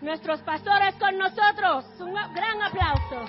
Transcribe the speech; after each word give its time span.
nuestros 0.00 0.40
pastores 0.42 0.94
con 0.96 1.18
nosotros. 1.18 1.84
Un 2.00 2.14
gran 2.14 2.62
aplauso. 2.62 3.24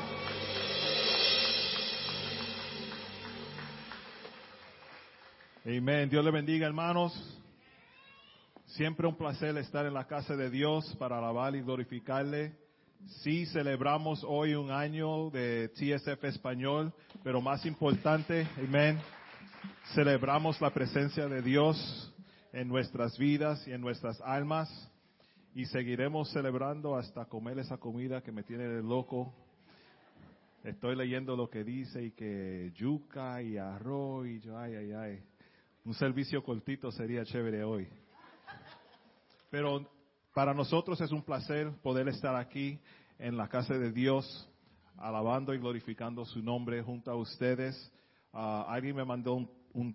Amén. 5.65 6.09
Dios 6.09 6.23
le 6.23 6.31
bendiga, 6.31 6.67
hermanos. 6.67 7.13
Siempre 8.67 9.07
un 9.07 9.15
placer 9.15 9.57
estar 9.57 9.85
en 9.85 9.93
la 9.93 10.05
casa 10.05 10.35
de 10.35 10.49
Dios 10.49 10.95
para 10.99 11.17
alabar 11.17 11.55
y 11.55 11.61
glorificarle. 11.61 12.55
Sí 13.21 13.45
celebramos 13.47 14.23
hoy 14.27 14.55
un 14.55 14.71
año 14.71 15.29
de 15.31 15.69
TSF 15.69 16.23
español, 16.25 16.93
pero 17.23 17.41
más 17.41 17.65
importante, 17.65 18.45
amén, 18.57 18.99
celebramos 19.95 20.59
la 20.59 20.69
presencia 20.71 21.27
de 21.27 21.41
Dios 21.41 22.13
en 22.51 22.67
nuestras 22.67 23.17
vidas 23.17 23.65
y 23.67 23.71
en 23.71 23.79
nuestras 23.79 24.19
almas 24.21 24.69
y 25.59 25.65
seguiremos 25.65 26.31
celebrando 26.31 26.95
hasta 26.95 27.25
comer 27.25 27.59
esa 27.59 27.75
comida 27.75 28.21
que 28.21 28.31
me 28.31 28.43
tiene 28.43 28.81
loco. 28.81 29.33
Estoy 30.63 30.95
leyendo 30.95 31.35
lo 31.35 31.49
que 31.49 31.65
dice 31.65 32.01
y 32.01 32.11
que 32.11 32.71
yuca 32.77 33.41
y 33.41 33.57
arroz 33.57 34.25
y 34.25 34.39
yo, 34.39 34.57
ay, 34.57 34.75
ay, 34.75 34.91
ay. 34.93 35.23
Un 35.83 35.93
servicio 35.95 36.41
cortito 36.45 36.93
sería 36.93 37.25
chévere 37.25 37.65
hoy. 37.65 37.89
Pero 39.49 39.85
para 40.33 40.53
nosotros 40.53 41.01
es 41.01 41.11
un 41.11 41.23
placer 41.23 41.69
poder 41.81 42.07
estar 42.07 42.37
aquí 42.37 42.79
en 43.17 43.35
la 43.35 43.49
casa 43.49 43.73
de 43.73 43.91
Dios, 43.91 44.49
alabando 44.95 45.53
y 45.53 45.57
glorificando 45.57 46.23
su 46.23 46.41
nombre 46.41 46.81
junto 46.83 47.11
a 47.11 47.15
ustedes. 47.15 47.91
Ah, 48.31 48.65
alguien 48.69 48.95
me 48.95 49.03
mandó 49.03 49.33
un, 49.33 49.51
un 49.73 49.93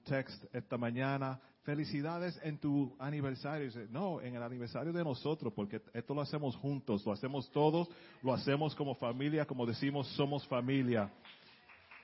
esta 0.52 0.76
mañana. 0.76 1.40
Felicidades 1.64 2.38
en 2.42 2.58
tu 2.58 2.94
aniversario. 2.98 3.70
No, 3.90 4.20
en 4.20 4.34
el 4.36 4.42
aniversario 4.42 4.92
de 4.92 5.02
nosotros, 5.02 5.52
porque 5.54 5.80
esto 5.94 6.14
lo 6.14 6.20
hacemos 6.20 6.54
juntos, 6.56 7.04
lo 7.06 7.12
hacemos 7.12 7.50
todos, 7.50 7.88
lo 8.22 8.34
hacemos 8.34 8.74
como 8.74 8.94
familia, 8.96 9.46
como 9.46 9.64
decimos, 9.64 10.06
somos 10.14 10.46
familia. 10.46 11.10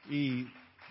Y 0.09 0.45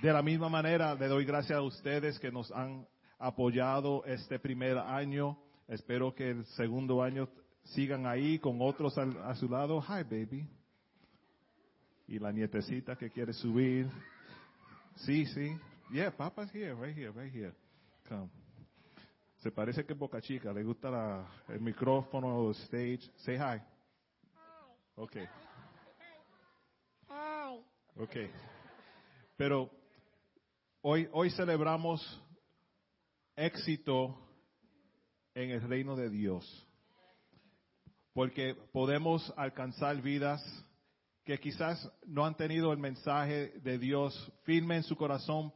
de 0.03 0.13
la 0.13 0.21
misma 0.21 0.49
manera 0.49 0.93
le 0.93 1.07
doy 1.07 1.25
gracias 1.25 1.57
a 1.57 1.63
ustedes 1.63 2.19
que 2.19 2.31
nos 2.31 2.51
han 2.51 2.85
apoyado 3.17 4.05
este 4.05 4.37
primer 4.37 4.77
año. 4.77 5.37
Espero 5.67 6.13
que 6.13 6.29
el 6.29 6.45
segundo 6.55 7.01
año 7.01 7.27
sigan 7.63 8.05
ahí 8.05 8.37
con 8.37 8.57
otros 8.61 8.97
al- 8.99 9.17
a, 9.23 9.33
su 9.35 9.49
lado. 9.49 9.81
Hi, 9.81 10.03
baby. 10.03 10.47
Y 12.07 12.19
la 12.19 12.31
nietecita 12.31 12.95
que 12.95 13.09
quiere 13.09 13.33
subir. 13.33 13.87
Sí, 14.95 15.25
sí. 15.25 15.57
Yeah, 15.91 16.11
Papa's 16.15 16.53
here, 16.53 16.75
right 16.75 16.95
here, 16.95 17.09
right 17.11 17.33
here. 17.33 17.53
Come. 18.07 18.29
Se 19.39 19.51
parece 19.51 19.85
que 19.85 19.93
es 19.93 19.99
Boca 19.99 20.21
Chica, 20.21 20.51
le 20.51 20.63
gusta 20.63 20.89
la- 20.89 21.25
el 21.47 21.61
micrófono, 21.61 22.47
el 22.49 22.55
stage. 22.55 23.09
Say 23.17 23.37
hi. 23.37 23.61
Okay. 24.95 25.25
Okay. 27.95 28.29
Pero 29.37 29.69
hoy, 30.81 31.07
hoy 31.13 31.29
celebramos 31.31 32.01
éxito 33.37 34.17
en 35.33 35.51
el 35.51 35.61
reino 35.61 35.95
de 35.95 36.09
Dios. 36.09 36.67
Porque 38.13 38.55
podemos 38.73 39.33
alcanzar 39.37 40.01
vidas 40.01 40.41
que 41.23 41.39
quizás 41.39 41.89
no 42.05 42.25
han 42.25 42.35
tenido 42.35 42.73
el 42.73 42.79
mensaje 42.79 43.51
de 43.59 43.77
Dios 43.77 44.33
firme 44.43 44.75
en 44.77 44.83
su 44.83 44.97
corazón 44.97 45.53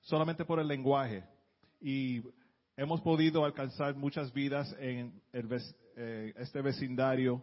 solamente 0.00 0.44
por 0.44 0.60
el 0.60 0.68
lenguaje. 0.68 1.24
Y 1.80 2.22
hemos 2.78 3.00
podido 3.00 3.44
alcanzar 3.44 3.96
muchas 3.96 4.32
vidas 4.32 4.74
en 4.78 5.20
eh, 5.32 6.32
este 6.38 6.62
vecindario, 6.62 7.42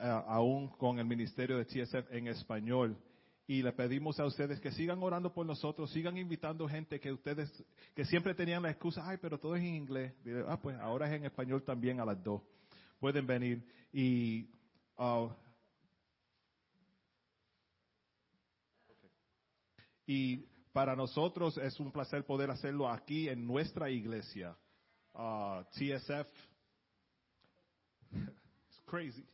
eh, 0.00 0.22
aún 0.26 0.68
con 0.70 0.98
el 0.98 1.04
ministerio 1.04 1.56
de 1.58 1.64
TSF 1.64 2.12
en 2.12 2.26
español. 2.26 2.98
Y 3.46 3.62
le 3.62 3.72
pedimos 3.72 4.18
a 4.18 4.26
ustedes 4.26 4.60
que 4.60 4.72
sigan 4.72 5.00
orando 5.00 5.32
por 5.32 5.46
nosotros, 5.46 5.92
sigan 5.92 6.18
invitando 6.18 6.68
gente 6.68 6.98
que 6.98 7.12
ustedes, 7.12 7.50
que 7.94 8.04
siempre 8.04 8.34
tenían 8.34 8.62
la 8.62 8.70
excusa, 8.70 9.08
ay, 9.08 9.16
pero 9.22 9.38
todo 9.38 9.54
es 9.54 9.62
en 9.62 9.76
inglés. 9.76 10.12
Ah, 10.48 10.58
pues 10.60 10.76
ahora 10.80 11.06
es 11.06 11.14
en 11.14 11.24
español 11.24 11.62
también 11.62 12.00
a 12.00 12.04
las 12.04 12.22
dos. 12.22 12.42
Pueden 12.98 13.26
venir. 13.26 13.64
Y 13.92 14.50
ah, 14.98 15.28
Y 20.04 20.46
para 20.78 20.94
nosotros 20.94 21.58
es 21.58 21.80
un 21.80 21.90
placer 21.90 22.24
poder 22.24 22.52
hacerlo 22.52 22.88
aquí 22.88 23.28
en 23.28 23.44
nuestra 23.44 23.90
iglesia. 23.90 24.56
Ah, 25.12 25.64
TSF. 25.72 26.28
It's 28.12 28.80
crazy. 28.86 29.26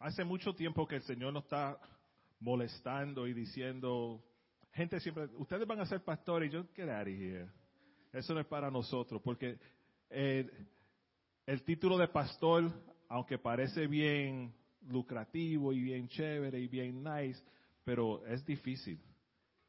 Hace 0.00 0.24
mucho 0.24 0.52
tiempo 0.56 0.88
que 0.88 0.96
el 0.96 1.02
Señor 1.02 1.32
nos 1.32 1.44
está 1.44 1.78
molestando 2.40 3.28
y 3.28 3.32
diciendo, 3.32 4.20
gente 4.72 4.98
siempre, 4.98 5.26
ustedes 5.36 5.68
van 5.68 5.78
a 5.78 5.86
ser 5.86 6.02
pastores, 6.02 6.50
yo, 6.50 6.64
get 6.74 6.88
out 6.88 7.02
of 7.02 7.14
here. 7.14 7.48
Eso 8.12 8.34
no 8.34 8.40
es 8.40 8.46
para 8.46 8.72
nosotros, 8.72 9.22
porque 9.22 9.56
eh, 10.10 10.50
el 11.46 11.62
título 11.62 11.98
de 11.98 12.08
pastor, 12.08 12.70
aunque 13.08 13.38
parece 13.38 13.86
bien 13.86 14.52
lucrativo 14.88 15.72
y 15.72 15.80
bien 15.80 16.08
chévere 16.08 16.58
y 16.60 16.68
bien 16.68 17.02
nice, 17.02 17.42
pero 17.84 18.24
es 18.26 18.44
difícil. 18.46 18.98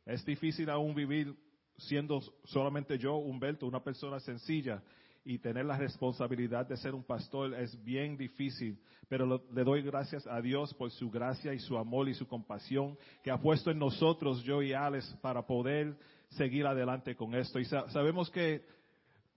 Es 0.06 0.26
difícil 0.26 0.70
aún 0.70 0.94
vivir 0.96 1.36
siendo 1.78 2.22
solamente 2.46 2.98
yo, 2.98 3.16
Humberto, 3.16 3.66
una 3.68 3.84
persona 3.84 4.20
sencilla 4.20 4.82
y 5.24 5.38
tener 5.38 5.66
la 5.66 5.78
responsabilidad 5.78 6.66
de 6.68 6.78
ser 6.78 6.96
un 6.96 7.04
pastor 7.04 7.54
es 7.54 7.82
bien 7.84 8.18
difícil, 8.18 8.80
pero 9.08 9.42
le 9.54 9.64
doy 9.64 9.82
gracias 9.84 10.26
a 10.26 10.42
Dios 10.42 10.74
por 10.74 10.90
su 10.92 11.12
gracia 11.12 11.54
y 11.54 11.60
su 11.60 11.78
amor 11.78 12.10
y 12.10 12.14
su 12.16 12.28
compasión 12.28 12.98
que 13.24 13.30
ha 13.32 13.40
puesto 13.40 13.70
en 13.70 13.78
nosotros, 13.80 14.44
yo 14.44 14.62
y 14.64 14.74
Alex, 14.74 15.16
para 15.22 15.46
poder 15.46 15.96
seguir 16.30 16.66
adelante 16.66 17.16
con 17.16 17.36
esto. 17.36 17.60
Y 17.60 17.66
sa- 17.66 17.88
sabemos 17.90 18.30
que 18.32 18.64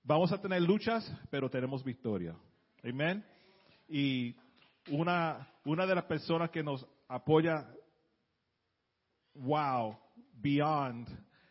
vamos 0.05 0.31
a 0.33 0.41
tener 0.41 0.63
luchas, 0.63 1.11
pero 1.31 1.51
tenemos 1.51 1.83
victoria. 1.83 2.37
Amén. 2.85 3.25
Y 3.89 4.37
una, 4.91 5.49
una 5.65 5.87
de 5.87 5.95
las 5.95 6.05
personas 6.05 6.51
que 6.51 6.63
nos 6.63 6.87
apoya, 7.09 7.67
wow, 9.35 9.99
beyond, 10.35 11.09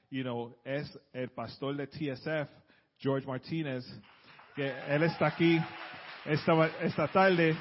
you 0.10 0.22
know, 0.22 0.56
es 0.64 0.98
el 1.12 1.30
pastor 1.32 1.76
de 1.76 1.88
TSF, 1.88 2.50
George 3.00 3.28
Martínez, 3.28 3.84
que 4.56 4.72
él 4.88 5.04
está 5.04 5.28
aquí 5.28 5.60
esta, 6.26 6.68
esta 6.82 7.08
tarde. 7.08 7.58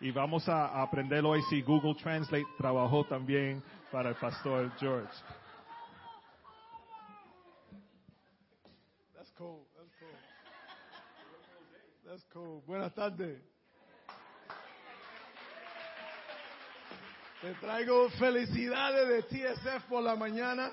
Y 0.00 0.10
vamos 0.10 0.48
a 0.48 0.82
aprender 0.82 1.24
hoy 1.24 1.40
si 1.42 1.62
Google 1.62 1.94
Translate 1.94 2.46
trabajó 2.58 3.04
también 3.04 3.62
para 3.90 4.08
el 4.10 4.16
pastor 4.16 4.72
George. 4.78 5.12
That's 9.14 9.30
That's 9.42 9.90
cool. 9.98 10.18
That's 12.06 12.24
cool. 12.32 12.62
Buenas 12.64 12.94
tardes. 12.94 13.40
Te 17.40 17.54
traigo 17.54 18.08
felicidades 18.10 19.08
de 19.08 19.22
TSF 19.22 19.88
por 19.88 20.02
la 20.02 20.14
mañana. 20.14 20.70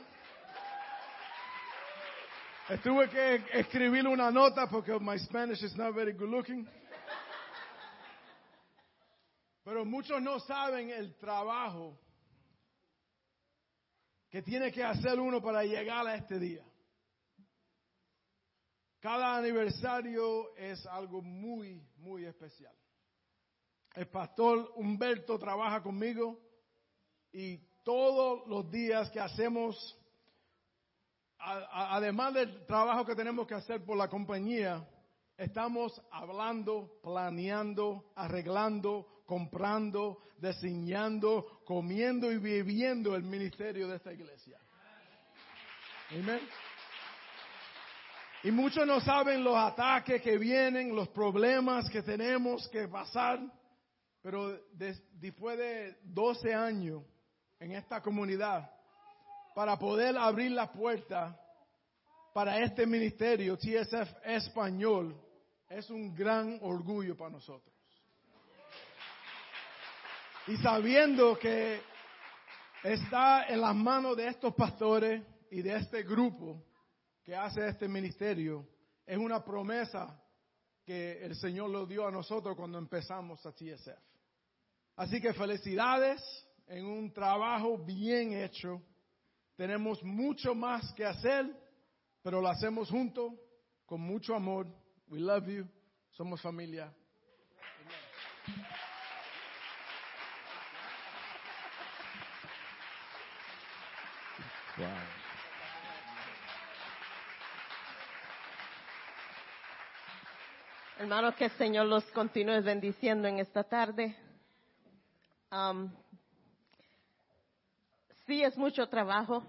Estuve 2.70 3.10
que 3.10 3.44
escribir 3.54 4.08
una 4.08 4.30
nota 4.30 4.68
porque 4.70 4.92
my 5.00 5.18
Spanish 5.18 5.64
is 5.64 5.76
not 5.76 5.96
very 5.96 6.14
good 6.14 6.30
looking. 6.30 6.68
Pero 9.64 9.84
muchos 9.84 10.22
no 10.22 10.40
saben 10.42 10.92
el 10.92 11.16
trabajo 11.16 11.98
que 14.30 14.44
tiene 14.44 14.72
que 14.72 14.84
hacer 14.84 15.20
uno 15.20 15.42
para 15.42 15.64
llegar 15.64 16.06
a 16.06 16.14
este 16.14 16.38
día. 16.38 16.69
Cada 19.00 19.38
aniversario 19.38 20.56
es 20.58 20.86
algo 20.88 21.22
muy, 21.22 21.82
muy 21.98 22.26
especial. 22.26 22.74
El 23.96 24.08
pastor 24.08 24.72
Humberto 24.76 25.40
trabaja 25.40 25.82
conmigo 25.82 26.40
y 27.32 27.58
todos 27.84 28.48
los 28.48 28.70
días 28.70 29.10
que 29.10 29.20
hacemos, 29.20 29.98
además 31.40 32.34
del 32.34 32.66
trabajo 32.66 33.06
que 33.06 33.16
tenemos 33.16 33.48
que 33.48 33.56
hacer 33.56 33.84
por 33.86 33.98
la 33.98 34.10
compañía, 34.10 34.88
estamos 35.38 36.00
hablando, 36.12 37.00
planeando, 37.02 38.12
arreglando, 38.16 39.24
comprando, 39.26 40.24
diseñando, 40.38 41.62
comiendo 41.66 42.32
y 42.32 42.38
viviendo 42.38 43.16
el 43.16 43.24
ministerio 43.24 43.88
de 43.88 43.96
esta 43.96 44.12
iglesia. 44.12 44.60
Amén. 46.12 46.42
Y 48.44 48.52
muchos 48.52 48.88
no 48.88 49.02
saben 49.02 49.44
los 49.44 49.56
ataques 49.56 50.22
que 50.22 50.38
vienen, 50.38 50.96
los 50.96 51.10
problemas 51.10 51.90
que 51.90 52.02
tenemos 52.02 52.68
que 52.70 52.88
pasar. 52.88 53.40
pero 54.22 54.52
des- 54.74 55.02
después 55.18 55.58
de 55.58 55.96
12 56.04 56.54
años 56.54 57.04
en 57.58 57.72
esta 57.72 58.02
comunidad, 58.02 58.70
para 59.56 59.80
poder 59.80 60.18
abrir 60.18 60.52
la 60.52 60.70
puerta 60.70 61.40
para 62.34 62.60
este 62.60 62.86
ministerio 62.86 63.58
TSF 63.58 64.14
Español, 64.26 65.16
es 65.70 65.90
un 65.90 66.14
gran 66.14 66.60
orgullo 66.62 67.16
para 67.16 67.30
nosotros. 67.32 67.74
Y 70.48 70.58
sabiendo 70.58 71.40
que 71.40 71.80
está 72.84 73.46
en 73.48 73.62
las 73.62 73.76
manos 73.76 74.18
de 74.18 74.28
estos 74.28 74.54
pastores 74.54 75.24
y 75.50 75.62
de 75.62 75.78
este 75.78 76.04
grupo 76.04 76.62
que 77.30 77.36
hace 77.36 77.68
este 77.68 77.88
ministerio, 77.88 78.68
es 79.06 79.16
una 79.16 79.46
promesa 79.46 80.20
que 80.84 81.24
el 81.24 81.36
Señor 81.36 81.70
lo 81.70 81.86
dio 81.86 82.08
a 82.08 82.12
nosotros 82.12 82.56
cuando 82.56 82.80
empezamos 82.80 83.46
a 83.46 83.52
TSF. 83.52 84.02
Así 84.96 85.22
que 85.22 85.32
felicidades 85.34 86.20
en 86.66 86.86
un 86.86 87.14
trabajo 87.14 87.78
bien 87.78 88.34
hecho. 88.34 88.82
Tenemos 89.56 90.04
mucho 90.04 90.56
más 90.56 90.92
que 90.94 91.06
hacer, 91.06 91.46
pero 92.24 92.42
lo 92.42 92.48
hacemos 92.48 92.90
juntos, 92.90 93.32
con 93.86 94.02
mucho 94.02 94.34
amor. 94.34 94.66
We 95.08 95.20
love 95.20 95.48
you. 95.50 95.68
Somos 96.10 96.42
familia. 96.42 96.92
Hermanos, 111.00 111.34
que 111.36 111.46
el 111.46 111.52
Señor 111.52 111.86
los 111.86 112.04
continúe 112.12 112.62
bendiciendo 112.62 113.26
en 113.26 113.40
esta 113.40 113.64
tarde. 113.64 114.18
Am, 115.50 115.96
sí 118.28 118.44
es 118.44 118.58
mucho 118.58 118.86
trabajo, 118.90 119.42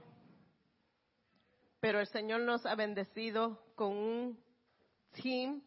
pero 1.80 1.98
el 1.98 2.06
Señor 2.06 2.42
nos 2.42 2.64
ha 2.66 2.76
bendecido 2.76 3.60
con 3.74 3.96
un 3.96 4.40
team 5.20 5.60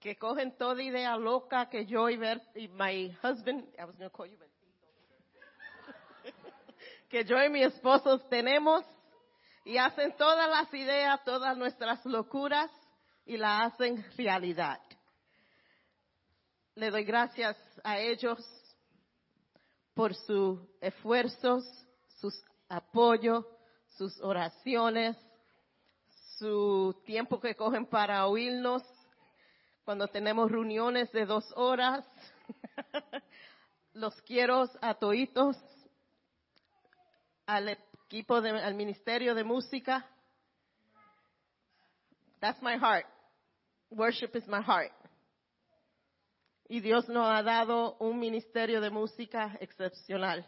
que 0.00 0.18
cogen 0.18 0.58
toda 0.58 0.82
idea 0.82 1.16
loca 1.16 1.68
que 1.68 1.86
yo 1.86 2.10
y, 2.10 2.16
Bert, 2.16 2.42
y 2.56 2.66
my 2.66 3.16
husband, 3.22 3.72
que 7.08 7.24
yo 7.24 7.40
y 7.40 7.48
mi 7.48 7.62
esposo 7.62 8.18
tenemos 8.22 8.84
y 9.64 9.78
hacen 9.78 10.16
todas 10.16 10.48
las 10.48 10.72
ideas, 10.74 11.22
todas 11.24 11.56
nuestras 11.56 12.04
locuras 12.04 12.70
y 13.24 13.36
la 13.36 13.62
hacen 13.62 14.04
realidad. 14.16 14.80
Le 16.74 16.90
doy 16.90 17.04
gracias 17.04 17.56
a 17.84 17.98
ellos 17.98 18.38
por 19.94 20.14
sus 20.14 20.60
esfuerzos, 20.80 21.64
sus 22.20 22.42
apoyos, 22.68 23.46
sus 23.96 24.18
oraciones, 24.20 25.16
su 26.38 27.00
tiempo 27.04 27.38
que 27.38 27.54
cogen 27.54 27.86
para 27.86 28.26
oírnos 28.26 28.82
cuando 29.84 30.08
tenemos 30.08 30.50
reuniones 30.50 31.12
de 31.12 31.26
dos 31.26 31.44
horas. 31.56 32.04
Los 33.92 34.20
quiero 34.22 34.64
a 34.80 34.94
toitos, 34.94 35.56
equipo, 38.12 38.42
de, 38.42 38.52
ministerio 38.74 39.34
de 39.34 39.42
música. 39.42 40.06
That's 42.40 42.60
my 42.60 42.76
heart. 42.76 43.06
Worship 43.90 44.36
is 44.36 44.46
my 44.46 44.60
heart. 44.60 44.92
Y 46.68 46.80
Dios 46.80 47.08
nos 47.08 47.26
ha 47.26 47.42
dado 47.42 47.96
un 48.00 48.18
ministerio 48.18 48.82
de 48.82 48.90
música 48.90 49.56
excepcional. 49.60 50.46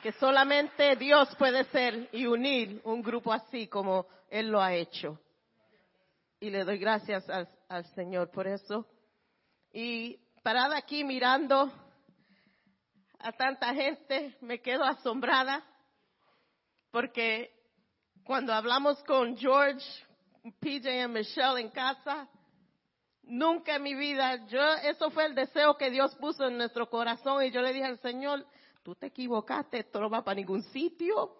Que 0.00 0.12
solamente 0.12 0.94
Dios 0.94 1.34
puede 1.36 1.64
ser 1.64 2.08
y 2.12 2.26
unir 2.26 2.80
un 2.84 3.02
grupo 3.02 3.32
así 3.32 3.66
como 3.66 4.06
Él 4.30 4.46
lo 4.48 4.60
ha 4.60 4.72
hecho. 4.74 5.18
Y 6.38 6.50
le 6.50 6.62
doy 6.62 6.78
gracias 6.78 7.28
al 7.28 7.84
Señor 7.96 8.30
por 8.30 8.46
eso. 8.46 8.86
Y 9.72 10.20
parada 10.44 10.76
aquí 10.76 11.02
mirando 11.02 11.72
a 13.18 13.32
tanta 13.32 13.74
gente, 13.74 14.36
me 14.40 14.60
quedo 14.60 14.84
asombrada 14.84 15.64
porque 16.90 17.52
cuando 18.24 18.52
hablamos 18.52 19.02
con 19.04 19.36
George, 19.36 19.84
PJ 20.60 21.02
y 21.02 21.08
Michelle 21.08 21.60
en 21.60 21.70
casa, 21.70 22.28
nunca 23.22 23.76
en 23.76 23.82
mi 23.82 23.94
vida, 23.94 24.46
yo, 24.46 24.62
eso 24.82 25.10
fue 25.10 25.26
el 25.26 25.34
deseo 25.34 25.76
que 25.76 25.90
Dios 25.90 26.14
puso 26.16 26.46
en 26.46 26.56
nuestro 26.56 26.88
corazón 26.88 27.44
y 27.44 27.50
yo 27.50 27.60
le 27.60 27.72
dije 27.72 27.86
al 27.86 27.98
Señor, 28.00 28.46
tú 28.82 28.94
te 28.94 29.08
equivocaste, 29.08 29.80
esto 29.80 30.00
no 30.00 30.08
va 30.08 30.24
para 30.24 30.36
ningún 30.36 30.62
sitio. 30.62 31.36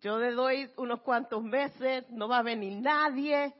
Yo 0.00 0.18
le 0.18 0.32
doy 0.32 0.70
unos 0.76 1.00
cuantos 1.00 1.42
meses, 1.42 2.08
no 2.10 2.28
va 2.28 2.38
a 2.38 2.42
venir 2.42 2.80
nadie, 2.80 3.54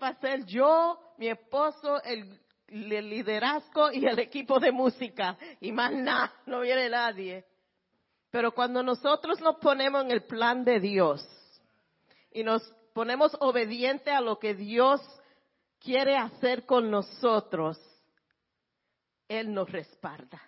va 0.00 0.08
a 0.08 0.20
ser 0.20 0.44
yo, 0.44 1.14
mi 1.16 1.28
esposo, 1.28 2.02
el, 2.02 2.38
el 2.74 3.08
liderazgo 3.08 3.92
y 3.92 4.04
el 4.04 4.18
equipo 4.18 4.58
de 4.58 4.72
música 4.72 5.38
y 5.60 5.70
más 5.70 5.92
nada, 5.92 6.32
no 6.46 6.60
viene 6.60 6.88
nadie. 6.88 7.44
Pero 8.30 8.52
cuando 8.52 8.82
nosotros 8.82 9.40
nos 9.40 9.56
ponemos 9.56 10.04
en 10.04 10.10
el 10.10 10.24
plan 10.24 10.64
de 10.64 10.80
Dios 10.80 11.24
y 12.32 12.42
nos 12.42 12.62
ponemos 12.92 13.36
obediente 13.40 14.10
a 14.10 14.20
lo 14.20 14.38
que 14.40 14.54
Dios 14.54 15.00
quiere 15.78 16.16
hacer 16.16 16.66
con 16.66 16.90
nosotros, 16.90 17.78
Él 19.28 19.54
nos 19.54 19.70
respalda. 19.70 20.42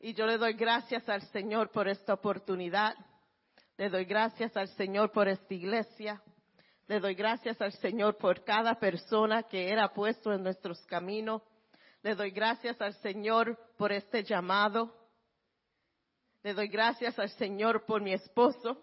Y 0.00 0.12
yo 0.12 0.26
le 0.26 0.36
doy 0.36 0.52
gracias 0.52 1.08
al 1.08 1.22
Señor 1.28 1.70
por 1.70 1.88
esta 1.88 2.12
oportunidad. 2.12 2.94
Le 3.78 3.88
doy 3.88 4.04
gracias 4.04 4.54
al 4.54 4.68
Señor 4.68 5.12
por 5.12 5.28
esta 5.28 5.54
iglesia. 5.54 6.22
Le 6.86 7.00
doy 7.00 7.14
gracias 7.14 7.60
al 7.62 7.72
Señor 7.72 8.18
por 8.18 8.44
cada 8.44 8.78
persona 8.78 9.44
que 9.44 9.70
era 9.70 9.92
puesto 9.92 10.32
en 10.32 10.42
nuestros 10.42 10.84
caminos. 10.86 11.42
Le 12.02 12.14
doy 12.14 12.30
gracias 12.30 12.78
al 12.80 12.92
Señor 12.94 13.58
por 13.78 13.90
este 13.90 14.22
llamado. 14.22 14.94
Le 16.42 16.52
doy 16.52 16.68
gracias 16.68 17.18
al 17.18 17.30
Señor 17.30 17.86
por 17.86 18.02
mi 18.02 18.12
esposo. 18.12 18.76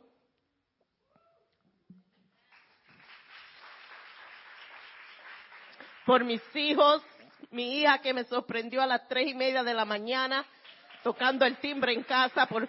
Por 6.07 6.23
mis 6.23 6.41
hijos, 6.55 7.03
mi 7.51 7.81
hija 7.81 7.99
que 8.01 8.15
me 8.15 8.23
sorprendió 8.23 8.81
a 8.81 8.87
las 8.87 9.07
tres 9.07 9.27
y 9.27 9.35
media 9.35 9.61
de 9.61 9.75
la 9.75 9.85
mañana 9.85 10.43
tocando 11.03 11.45
el 11.45 11.57
timbre 11.57 11.93
en 11.93 12.03
casa 12.03 12.45
por... 12.47 12.67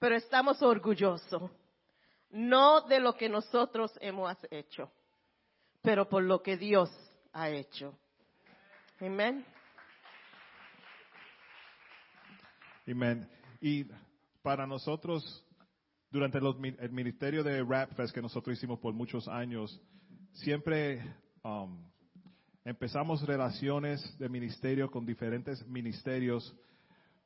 Pero 0.00 0.16
estamos 0.16 0.60
orgullosos, 0.62 1.50
no 2.30 2.80
de 2.88 2.98
lo 2.98 3.14
que 3.14 3.28
nosotros 3.28 3.92
hemos 4.00 4.34
hecho, 4.50 4.90
pero 5.82 6.08
por 6.08 6.22
lo 6.22 6.42
que 6.42 6.56
Dios 6.56 6.90
ha 7.34 7.50
hecho. 7.50 7.96
Amén. 8.98 9.44
Amén. 12.90 13.28
Y 13.60 13.84
para 14.42 14.66
nosotros, 14.66 15.44
durante 16.10 16.40
los 16.40 16.56
el 16.56 16.90
ministerio 16.92 17.44
de 17.44 17.62
Rap 17.62 17.92
Fest 17.94 18.14
que 18.14 18.22
nosotros 18.22 18.56
hicimos 18.56 18.78
por 18.78 18.94
muchos 18.94 19.28
años, 19.28 19.80
siempre 20.32 21.02
um, 21.44 21.78
empezamos 22.64 23.26
relaciones 23.26 24.18
de 24.18 24.30
ministerio 24.30 24.90
con 24.90 25.04
diferentes 25.04 25.66
ministerios, 25.66 26.56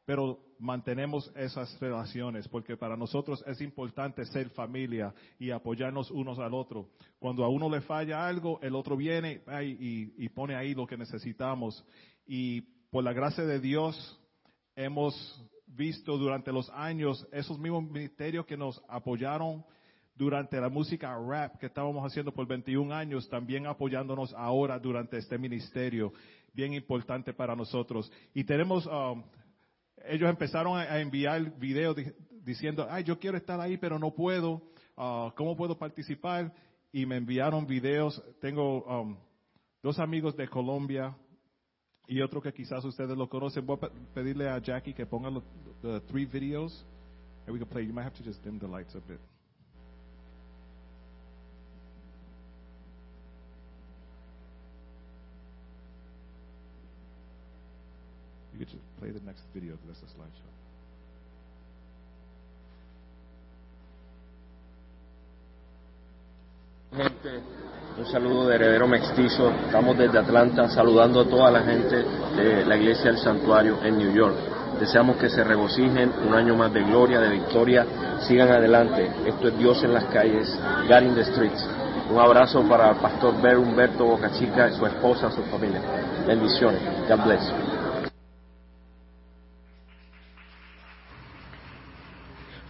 pero 0.05 0.39
mantenemos 0.59 1.31
esas 1.35 1.79
relaciones 1.81 2.49
porque 2.49 2.77
para 2.77 2.97
nosotros 2.97 3.43
es 3.47 3.61
importante 3.61 4.25
ser 4.27 4.51
familia 4.51 5.15
y 5.39 5.51
apoyarnos 5.51 6.11
unos 6.11 6.39
al 6.39 6.55
otro. 6.55 6.91
Cuando 7.19 7.45
a 7.45 7.49
uno 7.49 7.69
le 7.69 7.81
falla 7.81 8.27
algo, 8.27 8.61
el 8.63 8.75
otro 8.75 8.97
viene 8.97 9.43
y 9.63 10.29
pone 10.31 10.55
ahí 10.55 10.75
lo 10.75 10.87
que 10.87 10.97
necesitamos. 10.97 11.85
Y 12.27 12.63
por 12.91 13.05
la 13.05 13.13
gracia 13.13 13.45
de 13.45 13.61
Dios 13.61 14.21
hemos 14.77 15.15
visto 15.67 16.17
durante 16.19 16.53
los 16.53 16.71
años 16.71 17.27
esos 17.33 17.59
mismos 17.59 17.85
ministerios 17.85 18.47
que 18.47 18.57
nos 18.57 18.83
apoyaron 18.89 19.65
durante 20.15 20.61
la 20.61 20.69
música 20.69 21.17
rap 21.19 21.59
que 21.59 21.67
estábamos 21.67 22.05
haciendo 22.07 22.33
por 22.33 22.47
21 22.47 22.95
años, 22.95 23.29
también 23.29 23.67
apoyándonos 23.67 24.33
ahora 24.35 24.79
durante 24.79 25.19
este 25.19 25.39
ministerio, 25.39 26.13
bien 26.53 26.73
importante 26.73 27.33
para 27.33 27.57
nosotros. 27.57 28.11
Y 28.33 28.45
tenemos, 28.45 28.87
um, 28.87 29.25
ellos 30.09 30.29
empezaron 30.29 30.79
a, 30.79 31.01
enviar 31.01 31.57
videos 31.59 31.97
di- 31.97 32.13
diciendo, 32.45 32.87
ay, 32.91 33.05
yo 33.05 33.19
quiero 33.19 33.37
estar 33.37 33.61
ahí, 33.61 33.77
pero 33.77 33.99
no 33.99 34.11
puedo, 34.15 34.63
Ah, 34.97 35.33
¿cómo 35.37 35.57
puedo 35.57 35.77
participar? 35.77 36.55
Y 36.93 37.05
me 37.05 37.17
enviaron 37.17 37.67
videos, 37.67 38.23
tengo 38.41 38.85
um, 38.85 39.17
dos 39.83 39.99
amigos 39.99 40.37
de 40.37 40.47
Colombia, 40.47 41.17
y 42.07 42.21
otro 42.21 42.41
que 42.41 42.53
quizás 42.53 42.85
ustedes 42.85 43.17
lo 43.17 43.29
conocen. 43.29 43.67
Voy 43.67 43.77
a 43.77 43.81
pe- 43.81 43.91
pedirle 44.15 44.49
a 44.49 44.59
Jackie 44.59 44.93
que 44.95 45.05
ponga 45.05 45.31
los 45.31 45.43
the 45.83 46.01
three 46.03 46.27
videos 46.27 46.85
And 47.47 47.53
we 47.53 47.59
can 47.59 47.69
play. 47.69 47.83
You 47.83 47.93
might 47.93 48.05
have 48.05 48.15
to 48.15 48.23
just 48.23 48.43
dim 48.43 48.59
the 48.59 48.67
lights 48.67 48.95
a 48.95 49.01
bit. 49.01 49.21
Play 59.05 59.13
the 59.13 59.27
next 59.27 59.45
video 59.53 59.77
because 59.77 60.01
that's 60.01 60.13
a 60.13 60.17
slideshow. 60.17 60.49
Gente, 66.97 67.43
un 67.99 68.07
saludo 68.07 68.49
de 68.49 68.55
Heredero 68.55 68.87
Mestizo. 68.87 69.51
Estamos 69.67 69.99
desde 69.99 70.19
Atlanta 70.19 70.69
saludando 70.71 71.21
a 71.21 71.29
toda 71.29 71.51
la 71.51 71.63
gente 71.63 71.97
de 71.97 72.65
la 72.65 72.77
Iglesia 72.77 73.11
del 73.11 73.19
Santuario 73.19 73.83
en 73.83 73.99
New 73.99 74.13
York. 74.13 74.37
Deseamos 74.81 75.17
que 75.17 75.29
se 75.29 75.45
regocijen 75.45 76.11
un 76.27 76.35
año 76.35 76.57
más 76.57 76.73
de 76.73 76.83
gloria, 76.83 77.21
de 77.21 77.29
victoria. 77.29 77.87
Sigan 78.27 78.49
adelante. 78.49 79.11
Esto 79.27 79.49
es 79.49 79.59
Dios 79.59 79.83
en 79.85 79.93
las 79.93 80.05
calles, 80.07 80.49
God 80.89 81.03
in 81.03 81.15
the 81.15 81.25
streets. 81.25 81.67
Un 82.11 82.19
abrazo 82.19 82.63
para 82.69 82.91
el 82.91 82.97
pastor 82.97 83.41
Ber 83.43 83.59
Humberto 83.59 84.05
Bocachica 84.05 84.71
su 84.73 84.87
esposa, 84.87 85.31
su 85.31 85.43
familia. 85.45 85.81
Bendiciones. 86.27 86.81
God 87.09 87.25
bless. 87.25 87.74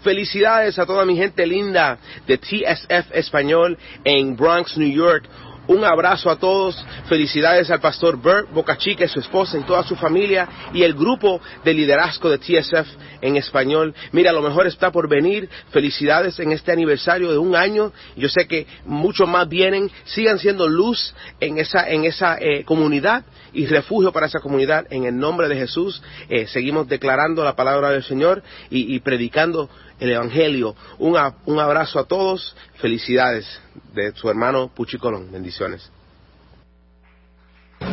Felicidades 0.05 0.79
a 0.79 0.85
toda 0.85 1.07
mi 1.07 1.17
gente 1.17 1.47
linda 1.47 1.99
de 2.27 2.37
TSF 2.37 3.11
Español 3.15 3.79
en 4.05 4.37
Bronx, 4.37 4.77
New 4.77 4.93
York. 4.93 5.25
Un 5.67 5.83
abrazo 5.83 6.29
a 6.29 6.37
todos. 6.37 6.77
Felicidades 7.09 7.71
al 7.71 7.81
pastor 7.81 8.21
Bert 8.21 8.53
Bocachica 8.53 9.07
y 9.07 9.09
su 9.09 9.21
esposa 9.21 9.59
y 9.59 9.63
toda 9.63 9.83
su 9.83 9.97
familia 9.97 10.47
y 10.75 10.83
el 10.83 10.93
grupo 10.93 11.41
de 11.65 11.73
liderazgo 11.73 12.29
de 12.29 12.37
TSF 12.37 12.87
en 13.23 13.37
español. 13.37 13.95
Mira, 14.13 14.31
lo 14.31 14.43
mejor 14.43 14.67
está 14.67 14.93
por 14.93 15.09
venir. 15.09 15.49
Felicidades 15.71 16.39
en 16.39 16.53
este 16.53 16.71
aniversario 16.71 17.33
de 17.33 17.39
un 17.39 17.57
año. 17.57 17.91
Yo 18.15 18.29
sé 18.29 18.47
que 18.47 18.67
muchos 18.85 19.27
más 19.27 19.49
vienen. 19.49 19.91
Sigan 20.05 20.39
siendo 20.39 20.69
luz 20.69 21.15
en 21.41 21.57
esa, 21.57 21.89
en 21.89 22.05
esa 22.05 22.37
eh, 22.39 22.63
comunidad 22.65 23.25
y 23.55 23.65
refugio 23.65 24.13
para 24.13 24.27
esa 24.27 24.41
comunidad. 24.41 24.87
En 24.91 25.05
el 25.05 25.17
nombre 25.17 25.49
de 25.49 25.57
Jesús 25.57 26.03
eh, 26.29 26.47
seguimos 26.47 26.89
declarando 26.89 27.43
la 27.43 27.57
palabra 27.57 27.89
del 27.89 28.03
Señor 28.03 28.43
y, 28.69 28.95
y 28.95 29.01
predicando 29.01 29.71
el 30.01 30.13
Evangelio. 30.13 30.75
Un, 30.99 31.19
un 31.47 31.59
abrazo 31.59 31.99
a 31.99 32.05
todos. 32.05 32.57
Felicidades 32.77 33.47
de 33.93 34.13
su 34.13 34.29
hermano 34.29 34.69
Puchi 34.69 34.99
Colón. 34.99 35.31
Bendiciones. 35.31 35.91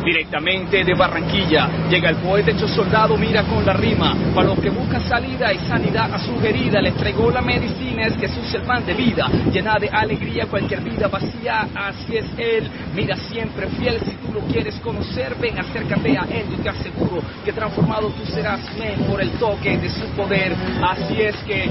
Directamente 0.04 0.84
de 0.84 0.94
Barranquilla 0.94 1.68
llega 1.88 2.10
el 2.10 2.16
poeta 2.16 2.50
hecho 2.50 2.66
soldado, 2.66 3.16
mira 3.16 3.44
con 3.44 3.64
la 3.64 3.72
rima. 3.72 4.16
Para 4.34 4.48
los 4.48 4.58
que 4.58 4.70
buscan 4.70 5.00
salida 5.08 5.52
y 5.52 5.58
sanidad 5.68 6.12
a 6.12 6.18
su 6.18 6.34
herida, 6.44 6.82
les 6.82 6.94
traigo 6.96 7.30
la 7.30 7.40
medicina, 7.40 8.06
es 8.06 8.16
Jesús 8.16 8.52
el 8.54 8.62
pan 8.62 8.84
de 8.84 8.94
vida, 8.94 9.28
llena 9.52 9.78
de 9.78 9.88
alegría 9.88 10.46
cualquier 10.46 10.80
vida 10.80 11.06
vacía, 11.06 11.68
así 11.74 12.16
es 12.16 12.26
Él. 12.36 12.68
Mira 12.94 13.16
siempre 13.16 13.68
fiel, 13.68 14.00
si 14.00 14.10
tú 14.16 14.32
lo 14.32 14.40
quieres 14.40 14.74
conocer, 14.80 15.36
ven, 15.40 15.58
acércate 15.58 16.18
a 16.18 16.24
Él, 16.24 16.46
yo 16.50 16.62
te 16.62 16.68
aseguro 16.68 17.22
que 17.44 17.52
transformado 17.52 18.08
tú 18.08 18.24
serás, 18.26 18.60
men, 18.76 19.04
por 19.06 19.20
el 19.20 19.30
toque 19.32 19.78
de 19.78 19.88
su 19.88 20.06
poder. 20.16 20.52
Así 20.82 21.22
es 21.22 21.36
que 21.44 21.70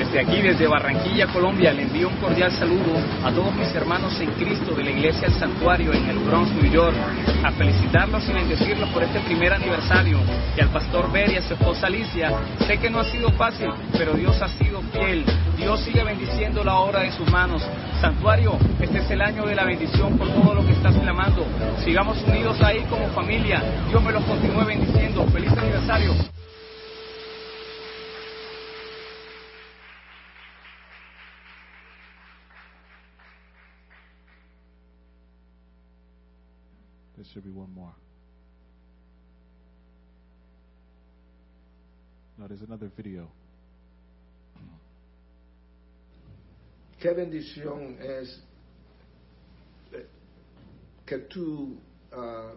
desde 0.00 0.18
aquí, 0.18 0.40
desde 0.40 0.66
Barranquilla, 0.66 1.26
Colombia, 1.26 1.74
le 1.74 1.82
envío 1.82 2.08
un 2.08 2.16
cordial 2.16 2.50
saludo 2.52 2.96
a 3.22 3.30
todos 3.32 3.54
mis 3.54 3.68
hermanos 3.74 4.18
en 4.18 4.30
Cristo 4.30 4.74
de 4.74 4.84
la 4.84 4.90
Iglesia 4.92 5.28
del 5.28 5.38
Santuario 5.38 5.92
en 5.92 6.08
el 6.08 6.18
Bronx, 6.20 6.50
New 6.52 6.72
York, 6.72 6.96
a 7.44 7.52
felicitarlos 7.52 8.26
y 8.26 8.32
bendecirlos 8.32 8.88
por 8.90 9.02
este 9.02 9.20
primer 9.20 9.52
aniversario. 9.52 10.18
Y 10.56 10.60
al 10.62 10.70
pastor 10.70 11.12
Ver 11.12 11.32
y 11.32 11.36
a 11.36 11.42
su 11.42 11.52
esposa 11.52 11.88
Alicia, 11.88 12.32
sé 12.66 12.78
que 12.78 12.88
no 12.88 13.00
ha 13.00 13.04
sido 13.04 13.30
fácil, 13.32 13.68
pero 13.92 14.14
Dios 14.14 14.40
ha 14.40 14.48
sido 14.48 14.80
fiel. 14.90 15.22
Dios 15.58 15.80
sigue 15.80 16.02
bendiciendo 16.02 16.64
la 16.64 16.76
obra 16.76 17.00
de 17.00 17.12
sus 17.12 17.30
manos. 17.30 17.62
Santuario, 18.00 18.56
este 18.80 19.00
es 19.00 19.10
el 19.10 19.20
año 19.20 19.44
de 19.44 19.54
la 19.54 19.64
bendición 19.64 20.16
por 20.16 20.28
todo 20.28 20.54
lo 20.54 20.64
que 20.64 20.72
estás 20.72 20.96
clamando. 20.96 21.44
Sigamos 21.84 22.16
unidos 22.22 22.58
ahí 22.62 22.86
como 22.88 23.06
familia. 23.08 23.62
Dios 23.90 24.02
me 24.02 24.12
los 24.12 24.24
continúe 24.24 24.64
bendiciendo. 24.64 25.26
Feliz 25.30 25.52
aniversario. 25.52 26.14
Should 37.32 37.44
be 37.44 37.50
one 37.50 37.72
more. 37.74 37.94
No, 42.38 42.46
there's 42.48 42.62
another 42.62 42.90
video. 42.96 43.28
Qué 47.02 47.14
bendición 47.14 47.96
eh, 48.00 48.24
que 51.06 51.18
tú, 51.28 51.76
uh, 52.12 52.54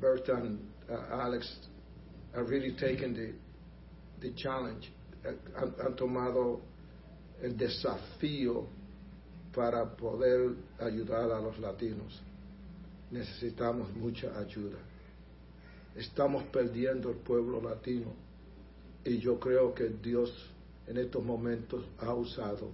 Bert 0.00 0.28
and 0.28 0.58
uh, 0.90 1.22
Alex, 1.22 1.52
have 2.34 2.48
really 2.48 2.74
taken 2.76 3.14
the, 3.14 3.32
the 4.26 4.34
challenge, 4.34 4.92
han, 5.24 5.72
han 5.82 5.96
tomado 5.96 6.60
el 7.42 7.52
desafío 7.56 8.66
para 9.54 9.86
poder 9.96 10.56
ayudar 10.80 11.30
a 11.30 11.40
los 11.40 11.58
latinos. 11.58 12.20
Necesitamos 13.14 13.94
mucha 13.94 14.36
ayuda. 14.36 14.78
Estamos 15.94 16.42
perdiendo 16.52 17.10
el 17.10 17.18
pueblo 17.18 17.62
latino 17.62 18.12
y 19.04 19.18
yo 19.18 19.38
creo 19.38 19.72
que 19.72 19.88
Dios 20.02 20.32
en 20.88 20.96
estos 20.96 21.22
momentos 21.24 21.84
ha 22.00 22.12
usado. 22.12 22.72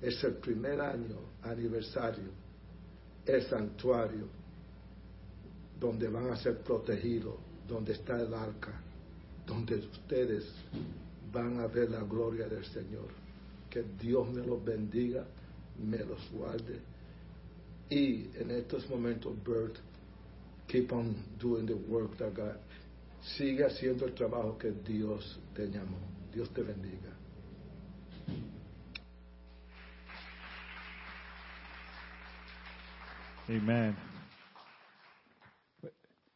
Es 0.00 0.24
el 0.24 0.36
primer 0.36 0.80
año 0.80 1.18
aniversario, 1.42 2.30
el 3.26 3.42
santuario, 3.42 4.26
donde 5.78 6.08
van 6.08 6.30
a 6.30 6.36
ser 6.36 6.62
protegidos, 6.62 7.34
donde 7.68 7.92
está 7.92 8.18
el 8.18 8.32
arca, 8.32 8.80
donde 9.46 9.74
ustedes 9.74 10.46
van 11.30 11.60
a 11.60 11.66
ver 11.66 11.90
la 11.90 12.00
gloria 12.04 12.48
del 12.48 12.64
Señor. 12.64 13.08
Que 13.68 13.82
Dios 14.00 14.32
me 14.32 14.46
los 14.46 14.64
bendiga, 14.64 15.26
me 15.78 15.98
los 15.98 16.30
guarde. 16.30 16.93
Y 17.90 18.30
en 18.36 18.50
estos 18.50 18.88
momentos, 18.88 19.34
Bert, 19.44 19.78
keep 20.66 20.92
on 20.92 21.14
doing 21.38 21.66
the 21.66 21.74
work 21.74 22.16
that 22.16 22.34
God. 22.34 22.56
Sigue 23.36 23.64
haciendo 23.64 24.06
el 24.06 24.14
trabajo 24.14 24.58
que 24.58 24.70
Dios 24.70 25.40
te 25.54 25.66
llamó. 25.66 25.98
Dios 26.32 26.52
te 26.52 26.62
bendiga. 26.62 27.10
Amen. 33.48 33.94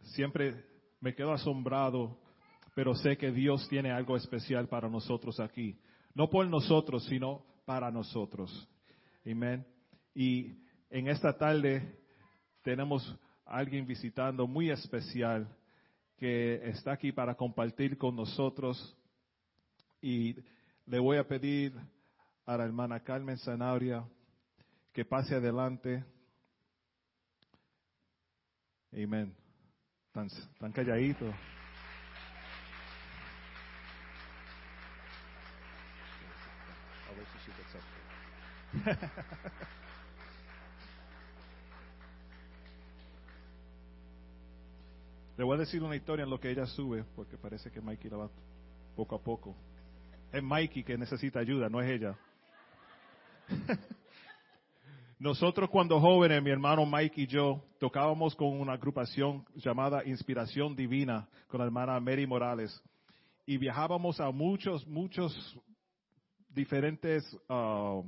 Siempre 0.02 0.64
me 1.00 1.14
quedo 1.14 1.32
asombrado, 1.32 2.18
pero 2.74 2.94
sé 2.94 3.16
que 3.16 3.32
Dios 3.32 3.66
tiene 3.68 3.90
algo 3.90 4.16
especial 4.16 4.68
para 4.68 4.88
nosotros 4.88 5.40
aquí. 5.40 5.78
No 6.14 6.28
por 6.28 6.46
nosotros, 6.46 7.04
sino 7.04 7.44
para 7.64 7.90
nosotros. 7.90 8.68
Amén. 9.24 9.66
Y 10.14 10.67
en 10.90 11.08
esta 11.08 11.36
tarde 11.36 11.82
tenemos 12.62 13.16
a 13.44 13.58
alguien 13.58 13.86
visitando 13.86 14.46
muy 14.46 14.70
especial 14.70 15.48
que 16.16 16.68
está 16.68 16.92
aquí 16.92 17.12
para 17.12 17.34
compartir 17.34 17.96
con 17.96 18.16
nosotros. 18.16 18.96
Y 20.00 20.36
le 20.86 20.98
voy 20.98 21.18
a 21.18 21.26
pedir 21.26 21.74
a 22.46 22.56
la 22.56 22.64
hermana 22.64 23.00
Carmen 23.00 23.38
Zanabria 23.38 24.04
que 24.92 25.04
pase 25.04 25.34
adelante. 25.34 26.04
Amén. 28.92 29.34
Tan, 30.12 30.28
tan 30.58 30.72
calladito. 30.72 31.32
Le 45.38 45.44
voy 45.44 45.54
a 45.54 45.60
decir 45.60 45.80
una 45.84 45.94
historia 45.94 46.24
en 46.24 46.30
lo 46.30 46.40
que 46.40 46.50
ella 46.50 46.66
sube, 46.66 47.04
porque 47.14 47.38
parece 47.38 47.70
que 47.70 47.80
Mikey 47.80 48.10
la 48.10 48.16
va 48.16 48.30
poco 48.96 49.14
a 49.14 49.22
poco. 49.22 49.54
Es 50.32 50.42
Mikey 50.42 50.82
que 50.82 50.98
necesita 50.98 51.38
ayuda, 51.38 51.68
no 51.68 51.80
es 51.80 51.88
ella. 51.88 52.18
Nosotros 55.20 55.70
cuando 55.70 56.00
jóvenes, 56.00 56.42
mi 56.42 56.50
hermano 56.50 56.84
Mike 56.84 57.22
y 57.22 57.26
yo, 57.28 57.62
tocábamos 57.78 58.34
con 58.34 58.48
una 58.60 58.72
agrupación 58.72 59.44
llamada 59.54 60.04
Inspiración 60.04 60.74
Divina 60.74 61.28
con 61.46 61.60
la 61.60 61.66
hermana 61.66 62.00
Mary 62.00 62.26
Morales. 62.26 62.82
Y 63.46 63.58
viajábamos 63.58 64.18
a 64.18 64.32
muchos, 64.32 64.84
muchos 64.88 65.56
diferentes 66.48 67.24
ah, 67.48 68.02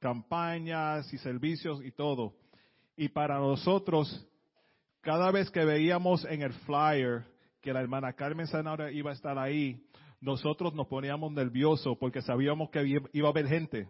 campañas 0.00 1.10
y 1.14 1.16
servicios 1.16 1.82
y 1.82 1.92
todo. 1.92 2.34
Y 2.94 3.08
para 3.08 3.38
nosotros, 3.38 4.26
cada 5.04 5.30
vez 5.30 5.50
que 5.50 5.64
veíamos 5.64 6.24
en 6.24 6.42
el 6.42 6.52
flyer 6.52 7.24
que 7.60 7.72
la 7.72 7.80
hermana 7.80 8.12
Carmen 8.14 8.46
Zanabria 8.46 8.90
iba 8.90 9.10
a 9.10 9.14
estar 9.14 9.38
ahí, 9.38 9.80
nosotros 10.20 10.74
nos 10.74 10.86
poníamos 10.86 11.30
nerviosos 11.32 11.96
porque 11.98 12.22
sabíamos 12.22 12.70
que 12.70 13.00
iba 13.12 13.28
a 13.28 13.30
haber 13.30 13.46
gente. 13.46 13.88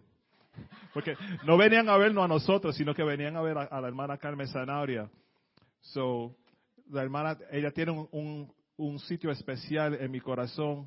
Porque 0.93 1.17
no 1.45 1.57
venían 1.57 1.89
a 1.89 1.97
vernos 1.97 2.25
a 2.25 2.29
nosotros, 2.29 2.77
sino 2.77 2.95
que 2.95 3.03
venían 3.03 3.37
a 3.37 3.43
ver 3.43 3.59
a, 3.59 3.63
a 3.63 3.81
la 3.81 3.89
hermana 3.89 4.19
Carmen 4.19 4.47
Zanabria. 4.49 5.11
So, 5.81 6.37
la 6.91 7.03
hermana, 7.03 7.37
ella 7.51 7.71
tiene 7.71 7.93
un, 7.93 8.09
un, 8.13 8.53
un 8.77 8.99
sitio 9.01 9.31
especial 9.31 9.95
en 9.95 10.11
mi 10.11 10.21
corazón. 10.21 10.87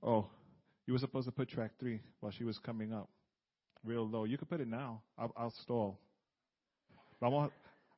Oh, 0.00 0.28
you 0.86 0.94
were 0.94 1.00
supposed 1.00 1.26
to 1.26 1.32
put 1.32 1.48
track 1.48 1.72
three 1.78 2.00
while 2.20 2.32
she 2.32 2.44
was 2.44 2.58
coming 2.60 2.92
up. 2.92 3.08
Real 3.82 4.08
low. 4.08 4.24
You 4.24 4.36
can 4.38 4.46
put 4.46 4.60
it 4.60 4.68
now. 4.68 5.02
I'll, 5.16 5.32
I'll 5.36 5.54
stall. 5.62 5.98
Vamos 7.20 7.50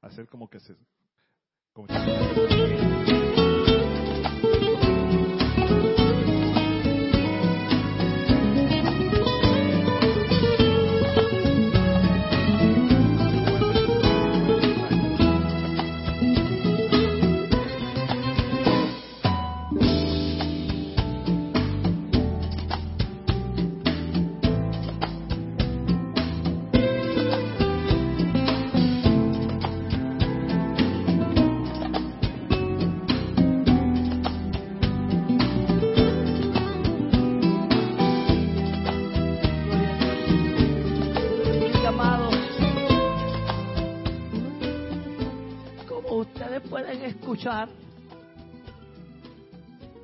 hacer 0.02 0.26
como 0.26 0.49
que 0.49 0.61
se... 0.61 0.76
Como 1.73 1.88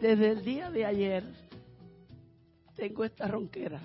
desde 0.07 0.31
el 0.31 0.45
día 0.45 0.71
de 0.71 0.85
ayer 0.85 1.25
tengo 2.77 3.03
esta 3.03 3.27
ronquera. 3.27 3.81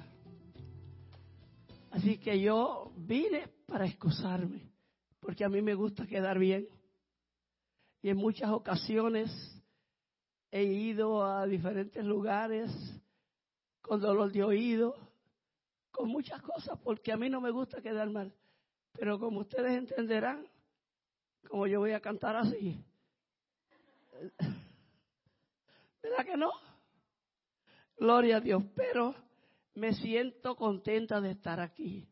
Así 1.89 2.19
que 2.19 2.39
yo 2.39 2.91
vine 2.95 3.47
para 3.65 3.87
excusarme, 3.87 4.71
porque 5.19 5.43
a 5.43 5.49
mí 5.49 5.63
me 5.63 5.73
gusta 5.73 6.05
quedar 6.05 6.37
bien. 6.37 6.67
Y 8.03 8.09
en 8.09 8.17
muchas 8.17 8.51
ocasiones 8.51 9.31
he 10.51 10.63
ido 10.63 11.25
a 11.25 11.47
diferentes 11.47 12.05
lugares 12.05 12.71
con 13.81 13.99
dolor 13.99 14.31
de 14.31 14.43
oído, 14.43 14.95
con 15.89 16.07
muchas 16.07 16.39
cosas, 16.43 16.77
porque 16.83 17.11
a 17.11 17.17
mí 17.17 17.31
no 17.31 17.41
me 17.41 17.49
gusta 17.49 17.81
quedar 17.81 18.11
mal. 18.11 18.31
Pero 18.93 19.17
como 19.17 19.39
ustedes 19.39 19.71
entenderán, 19.71 20.47
como 21.49 21.65
yo 21.65 21.79
voy 21.79 21.93
a 21.93 21.99
cantar 21.99 22.35
así, 22.35 22.79
¿verdad 26.01 26.25
que 26.25 26.37
no? 26.37 26.51
Gloria 27.97 28.37
a 28.37 28.41
Dios, 28.41 28.63
pero 28.75 29.15
me 29.75 29.93
siento 29.93 30.55
contenta 30.55 31.21
de 31.21 31.31
estar 31.31 31.59
aquí. 31.59 32.07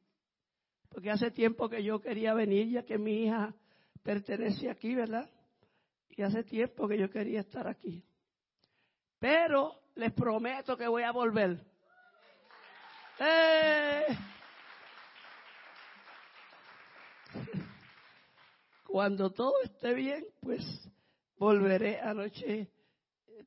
Porque 0.89 1.11
hace 1.11 1.31
tiempo 1.31 1.69
que 1.69 1.83
yo 1.83 1.99
quería 1.99 2.33
venir, 2.33 2.69
ya 2.69 2.83
que 2.83 2.97
mi 2.97 3.23
hija 3.23 3.53
pertenece 4.03 4.69
aquí, 4.69 4.95
¿verdad? 4.95 5.29
Y 6.09 6.21
hace 6.21 6.43
tiempo 6.43 6.87
que 6.87 6.97
yo 6.97 7.09
quería 7.09 7.41
estar 7.41 7.67
aquí. 7.67 8.03
Pero 9.19 9.79
les 9.95 10.13
prometo 10.13 10.77
que 10.77 10.87
voy 10.87 11.03
a 11.03 11.11
volver. 11.11 11.59
¡Eh! 13.19 14.05
Cuando 18.85 19.29
todo 19.31 19.61
esté 19.63 19.93
bien, 19.93 20.25
pues 20.41 20.63
volveré. 21.37 21.99
Anoche 21.99 22.71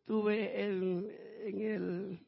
estuve 0.02 0.64
en, 0.64 1.08
en 1.44 1.60
el 1.60 2.26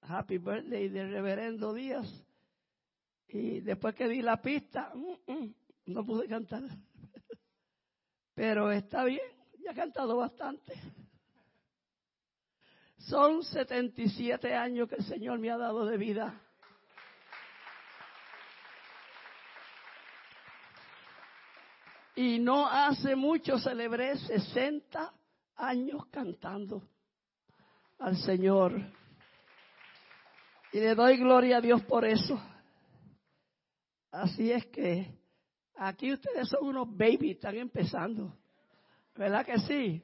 Happy 0.00 0.38
Birthday 0.38 0.88
del 0.88 1.12
Reverendo 1.12 1.72
Díaz 1.72 2.12
y 3.28 3.60
después 3.60 3.94
que 3.94 4.08
di 4.08 4.20
la 4.20 4.42
pista, 4.42 4.92
mm, 4.94 5.32
mm, 5.32 5.54
no 5.86 6.04
pude 6.04 6.26
cantar. 6.26 6.62
Pero 8.34 8.72
está 8.72 9.04
bien, 9.04 9.22
ya 9.60 9.70
he 9.70 9.74
cantado 9.74 10.16
bastante. 10.16 10.74
Son 12.98 13.44
77 13.44 14.54
años 14.54 14.88
que 14.88 14.96
el 14.96 15.04
Señor 15.04 15.38
me 15.38 15.50
ha 15.50 15.56
dado 15.56 15.86
de 15.86 15.96
vida. 15.96 16.40
Y 22.16 22.40
no 22.40 22.68
hace 22.68 23.14
mucho 23.14 23.58
celebré 23.58 24.16
60 24.18 25.12
años 25.56 26.06
cantando 26.06 26.82
al 27.98 28.16
Señor. 28.16 28.72
Y 30.72 30.80
le 30.80 30.94
doy 30.94 31.16
gloria 31.16 31.58
a 31.58 31.60
Dios 31.60 31.82
por 31.82 32.04
eso. 32.04 32.40
Así 34.10 34.50
es 34.50 34.66
que 34.66 35.08
aquí 35.76 36.12
ustedes 36.12 36.48
son 36.48 36.68
unos 36.68 36.88
babies, 36.96 37.36
están 37.36 37.56
empezando. 37.56 38.36
¿Verdad 39.14 39.46
que 39.46 39.58
sí? 39.60 40.02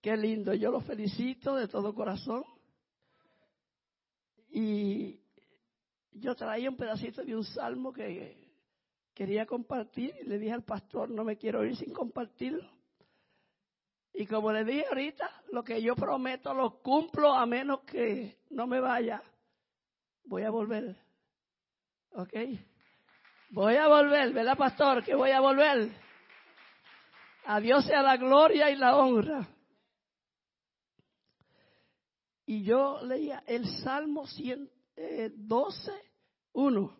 Qué 0.00 0.16
lindo, 0.16 0.54
yo 0.54 0.70
los 0.70 0.84
felicito 0.84 1.54
de 1.56 1.68
todo 1.68 1.94
corazón. 1.94 2.44
Y 4.50 5.20
yo 6.12 6.34
traía 6.34 6.70
un 6.70 6.76
pedacito 6.76 7.24
de 7.24 7.36
un 7.36 7.44
salmo 7.44 7.92
que 7.92 8.46
quería 9.14 9.46
compartir 9.46 10.14
y 10.20 10.24
le 10.24 10.38
dije 10.38 10.52
al 10.52 10.64
pastor, 10.64 11.10
no 11.10 11.24
me 11.24 11.36
quiero 11.36 11.64
ir 11.64 11.76
sin 11.76 11.92
compartirlo. 11.92 12.75
Y 14.18 14.26
como 14.26 14.50
le 14.50 14.64
dije 14.64 14.86
ahorita, 14.88 15.42
lo 15.52 15.62
que 15.62 15.82
yo 15.82 15.94
prometo 15.94 16.54
lo 16.54 16.80
cumplo 16.80 17.34
a 17.34 17.44
menos 17.44 17.80
que 17.80 18.38
no 18.48 18.66
me 18.66 18.80
vaya. 18.80 19.22
Voy 20.24 20.42
a 20.42 20.50
volver. 20.50 20.96
¿Ok? 22.12 22.32
Voy 23.50 23.76
a 23.76 23.88
volver, 23.88 24.32
¿verdad, 24.32 24.56
pastor? 24.56 25.04
Que 25.04 25.14
voy 25.14 25.32
a 25.32 25.40
volver. 25.40 25.90
A 27.44 27.60
Dios 27.60 27.84
sea 27.84 28.00
la 28.00 28.16
gloria 28.16 28.70
y 28.70 28.76
la 28.76 28.96
honra. 28.96 29.46
Y 32.46 32.62
yo 32.62 33.02
leía 33.02 33.44
el 33.46 33.66
Salmo 33.82 34.26
112, 34.26 35.92
1, 36.52 36.96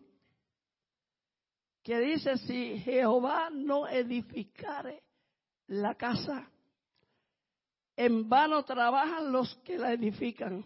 que 1.81 1.99
dice, 1.99 2.37
si 2.37 2.77
Jehová 2.79 3.49
no 3.49 3.87
edificare 3.87 5.01
la 5.65 5.95
casa, 5.95 6.47
en 7.97 8.29
vano 8.29 8.63
trabajan 8.63 9.31
los 9.31 9.53
que 9.57 9.77
la 9.77 9.91
edifican. 9.91 10.63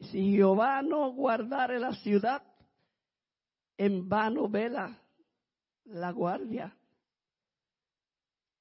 Si 0.00 0.32
Jehová 0.32 0.82
no 0.82 1.12
guardare 1.12 1.78
la 1.78 1.92
ciudad, 1.94 2.42
en 3.76 4.08
vano 4.08 4.48
vela 4.48 5.00
la 5.84 6.10
guardia. 6.10 6.76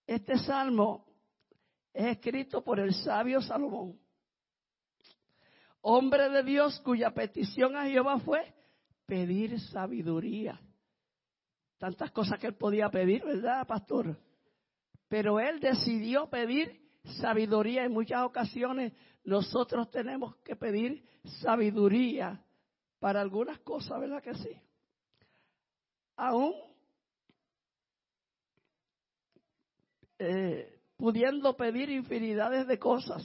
Este 0.06 0.38
salmo 0.38 1.06
es 1.94 2.06
escrito 2.06 2.64
por 2.64 2.80
el 2.80 2.94
sabio 2.94 3.42
Salomón 3.42 4.00
hombre 5.90 6.30
de 6.30 6.44
Dios 6.44 6.82
cuya 6.82 7.12
petición 7.12 7.78
a 7.78 7.86
Jehová 7.86 8.20
fue 8.20 8.54
pedir 9.06 9.58
sabiduría. 9.72 10.60
Tantas 11.78 12.12
cosas 12.12 12.40
que 12.40 12.48
él 12.48 12.56
podía 12.56 12.90
pedir, 12.90 13.24
¿verdad, 13.24 13.66
pastor? 13.66 14.18
Pero 15.08 15.40
él 15.40 15.62
decidió 15.62 16.30
pedir 16.30 16.87
sabiduría. 17.20 17.86
En 17.86 17.94
muchas 17.94 18.24
ocasiones 18.24 18.94
nosotros 19.24 19.90
tenemos 19.90 20.36
que 20.38 20.56
pedir 20.56 21.04
sabiduría 21.42 22.44
para 23.00 23.22
algunas 23.22 23.60
cosas, 23.60 24.00
¿verdad 24.00 24.22
que 24.24 24.34
sí? 24.36 24.62
Aún 26.16 26.54
eh, 30.20 30.80
pudiendo 30.96 31.56
pedir 31.56 31.90
infinidades 31.90 32.68
de 32.68 32.80
cosas, 32.80 33.24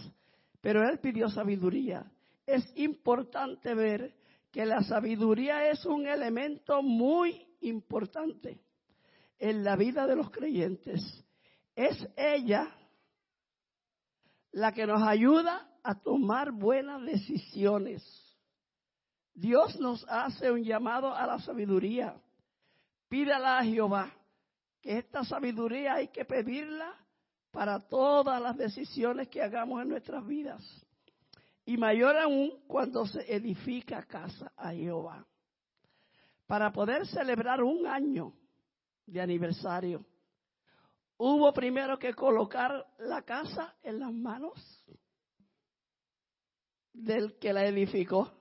pero 0.61 0.87
él 0.89 0.99
pidió 0.99 1.29
sabiduría 1.29 2.11
es 2.47 2.71
importante 2.77 3.75
ver 3.75 4.15
que 4.51 4.67
la 4.67 4.83
sabiduría 4.83 5.71
es 5.71 5.85
un 5.87 6.07
elemento 6.07 6.83
muy 6.83 7.47
importante 7.61 8.61
en 9.39 9.65
la 9.65 9.77
vida 9.77 10.07
de 10.07 10.17
los 10.17 10.31
creyentes. 10.31 11.01
Es 11.75 12.07
ella 12.17 12.75
la 14.53 14.73
que 14.73 14.87
nos 14.87 15.03
ayuda 15.03 15.69
a 15.83 15.95
tomar 15.95 16.53
buenas 16.53 17.03
decisiones. 17.03 18.03
Dios 19.35 19.81
nos 19.81 20.07
hace 20.09 20.51
un 20.51 20.63
llamado 20.63 21.15
a 21.15 21.27
la 21.27 21.39
sabiduría. 21.41 22.15
Pídala 23.09 23.59
a 23.59 23.65
Jehová, 23.65 24.13
que 24.81 24.99
esta 24.99 25.25
sabiduría 25.25 25.95
hay 25.95 26.09
que 26.09 26.25
pedirla 26.25 26.95
para 27.51 27.81
todas 27.81 28.41
las 28.41 28.57
decisiones 28.57 29.29
que 29.29 29.43
hagamos 29.43 29.83
en 29.83 29.89
nuestras 29.89 30.27
vidas. 30.27 30.63
Y 31.65 31.77
mayor 31.77 32.17
aún 32.17 32.63
cuando 32.67 33.07
se 33.07 33.21
edifica 33.35 34.03
casa 34.03 34.53
a 34.57 34.73
Jehová. 34.73 35.27
Para 36.47 36.73
poder 36.73 37.07
celebrar 37.07 37.63
un 37.63 37.87
año 37.87 38.35
de 39.07 39.21
aniversario, 39.21 40.05
hubo 41.25 41.53
primero 41.53 42.01
que 42.01 42.15
colocar 42.15 42.85
la 42.99 43.23
casa 43.23 43.77
en 43.85 44.01
las 44.01 44.13
manos 44.13 44.85
del 46.93 47.39
que 47.39 47.53
la 47.53 47.65
edificó. 47.65 48.33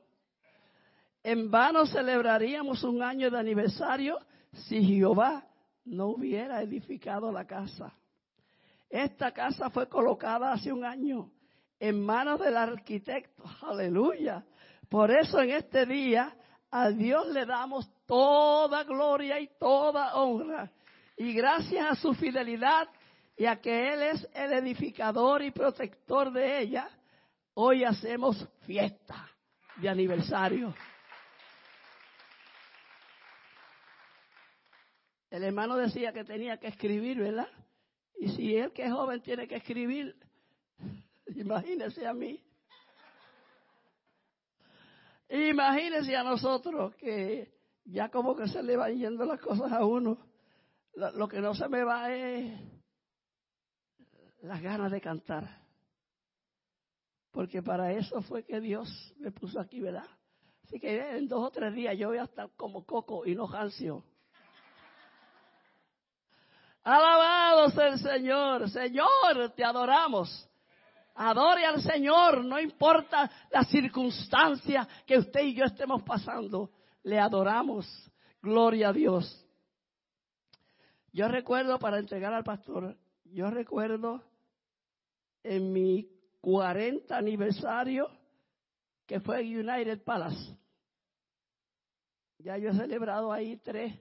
En 1.22 1.52
vano 1.52 1.86
celebraríamos 1.86 2.84
un 2.84 3.04
año 3.04 3.30
de 3.30 3.38
aniversario 3.38 4.18
si 4.52 4.84
Jehová 4.84 5.48
no 5.86 6.08
hubiera 6.08 6.64
edificado 6.64 7.32
la 7.32 7.46
casa. 7.46 7.94
Esta 8.90 9.32
casa 9.32 9.70
fue 9.70 9.88
colocada 9.88 10.52
hace 10.52 10.74
un 10.74 10.84
año 10.84 11.32
en 11.80 12.04
manos 12.04 12.40
del 12.40 12.58
arquitecto. 12.58 13.44
Aleluya. 13.62 14.44
Por 14.90 15.12
eso 15.12 15.40
en 15.40 15.52
este 15.52 15.86
día 15.86 16.36
a 16.72 16.90
Dios 16.90 17.28
le 17.28 17.46
damos 17.46 17.88
toda 18.08 18.84
gloria 18.86 19.40
y 19.40 19.52
toda 19.60 20.16
honra. 20.16 20.72
Y 21.22 21.34
gracias 21.34 21.86
a 21.86 21.94
su 21.94 22.16
fidelidad 22.16 22.90
y 23.38 23.46
a 23.46 23.62
que 23.62 23.94
Él 23.94 24.02
es 24.02 24.28
el 24.34 24.54
edificador 24.54 25.44
y 25.44 25.52
protector 25.52 26.34
de 26.34 26.62
ella, 26.62 26.90
hoy 27.54 27.84
hacemos 27.84 28.50
fiesta 28.66 29.30
de 29.76 29.88
aniversario. 29.88 30.74
El 35.30 35.44
hermano 35.44 35.76
decía 35.76 36.12
que 36.12 36.24
tenía 36.24 36.58
que 36.58 36.70
escribir, 36.70 37.20
¿verdad? 37.20 37.50
Y 38.18 38.30
si 38.30 38.58
él 38.58 38.72
que 38.72 38.86
es 38.86 38.92
joven 38.92 39.22
tiene 39.22 39.48
que 39.48 39.58
escribir, 39.58 40.16
imagínese 41.36 42.08
a 42.08 42.16
mí. 42.16 42.44
Imagínese 45.30 46.16
a 46.16 46.24
nosotros 46.24 46.96
que 46.96 47.54
ya 47.86 48.10
como 48.10 48.36
que 48.36 48.48
se 48.48 48.64
le 48.64 48.76
van 48.76 48.98
yendo 48.98 49.24
las 49.24 49.40
cosas 49.40 49.72
a 49.72 49.86
uno. 49.86 50.31
Lo, 50.94 51.28
que 51.28 51.40
no 51.40 51.54
se 51.54 51.68
me 51.70 51.84
va 51.84 52.14
es 52.14 52.60
las 54.42 54.62
ganas 54.62 54.92
de 54.92 55.02
cantar. 55.02 55.62
Porque 57.32 57.62
para 57.62 57.94
eso 57.94 58.22
fue 58.24 58.44
que 58.44 58.60
Dios 58.60 59.14
me 59.18 59.32
puso 59.32 59.60
aquí, 59.60 59.80
¿verdad? 59.80 60.08
Así 60.66 60.80
que 60.80 61.18
en 61.18 61.28
dos 61.28 61.48
o 61.48 61.52
tres 61.52 61.74
días 61.74 61.98
yo 61.98 62.10
voy 62.10 62.18
a 62.18 62.24
estar 62.24 62.50
como 62.56 62.86
coco 62.86 63.26
y 63.26 63.36
no 63.36 63.48
Hancio. 63.48 64.04
Alabado 66.84 67.70
sea 67.70 67.88
el 67.88 68.00
Señor. 68.00 68.70
Señor, 68.70 69.54
te 69.56 69.64
adoramos. 69.64 70.50
Adore 71.16 71.66
al 71.66 71.82
Señor, 71.82 72.44
no 72.44 72.60
importa 72.60 73.30
la 73.52 73.64
circunstancia 73.64 74.88
que 75.06 75.18
usted 75.18 75.42
y 75.42 75.54
yo 75.54 75.66
estemos 75.66 76.04
pasando. 76.04 76.72
Le 77.04 77.20
adoramos. 77.20 77.88
Gloria 78.42 78.90
a 78.90 78.94
Dios. 78.94 79.46
Yo 81.14 81.28
recuerdo, 81.28 81.80
para 81.80 82.00
entregar 82.00 82.34
al 82.34 82.44
pastor, 82.44 82.98
yo 83.26 83.50
recuerdo 83.50 84.24
en 85.44 85.74
mi 85.74 86.10
40 86.42 87.16
aniversario 87.16 88.10
que 89.06 89.20
fue 89.20 89.42
United 89.42 90.04
Palace. 90.04 90.58
Ya 92.40 92.58
yo 92.58 92.70
he 92.70 92.74
celebrado 92.74 93.32
ahí 93.32 93.58
tres 93.58 93.94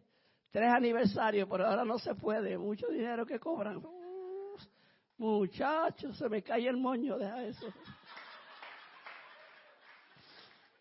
tres 0.51 0.70
aniversarios, 0.70 1.49
pero 1.49 1.66
ahora 1.66 1.85
no 1.85 1.99
se 1.99 2.14
puede, 2.14 2.59
mucho 2.59 2.88
dinero 2.88 3.25
que 3.25 3.38
cobran. 3.38 3.83
muchachos, 5.16 6.16
se 6.16 6.29
me 6.29 6.42
cae 6.42 6.68
el 6.68 6.77
moño, 6.77 7.18
deja 7.18 7.44
eso. 7.44 7.66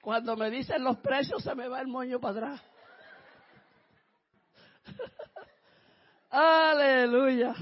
Cuando 0.01 0.35
me 0.35 0.49
dicen 0.49 0.83
los 0.83 0.97
precios, 0.99 1.43
se 1.43 1.53
me 1.55 1.67
va 1.67 1.81
el 1.81 1.87
moño 1.87 2.19
para 2.19 2.37
atrás. 2.37 2.61
Aleluya. 6.39 7.53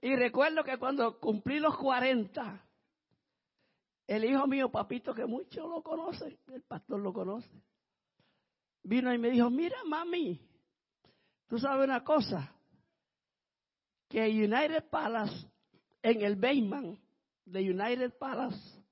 Y 0.00 0.16
recuerdo 0.16 0.64
que 0.64 0.76
cuando 0.76 1.20
cumplí 1.20 1.60
los 1.60 1.76
40, 1.76 2.64
el 4.08 4.24
hijo 4.24 4.46
mío, 4.48 4.68
papito, 4.68 5.14
que 5.14 5.24
muchos 5.24 5.68
lo 5.68 5.82
conocen, 5.82 6.36
el 6.48 6.62
pastor 6.62 6.98
lo 6.98 7.12
conoce, 7.12 7.48
vino 8.82 9.14
y 9.14 9.18
me 9.18 9.30
dijo, 9.30 9.50
mira 9.50 9.76
mami, 9.84 10.40
tú 11.46 11.60
sabes 11.60 11.84
una 11.84 12.02
cosa, 12.02 12.52
que 14.08 14.26
United 14.28 14.88
Palace, 14.90 15.46
en 16.02 16.22
el 16.22 16.34
Bayman 16.34 16.98
de 17.44 17.70
United 17.70 18.18
Palace, 18.18 18.82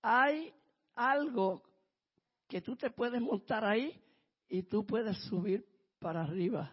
hay 0.00 0.54
algo 0.94 1.62
que 2.46 2.62
tú 2.62 2.74
te 2.74 2.88
puedes 2.88 3.20
montar 3.20 3.66
ahí 3.66 4.02
y 4.48 4.62
tú 4.62 4.86
puedes 4.86 5.18
subir 5.24 5.67
para 5.98 6.22
arriba. 6.22 6.72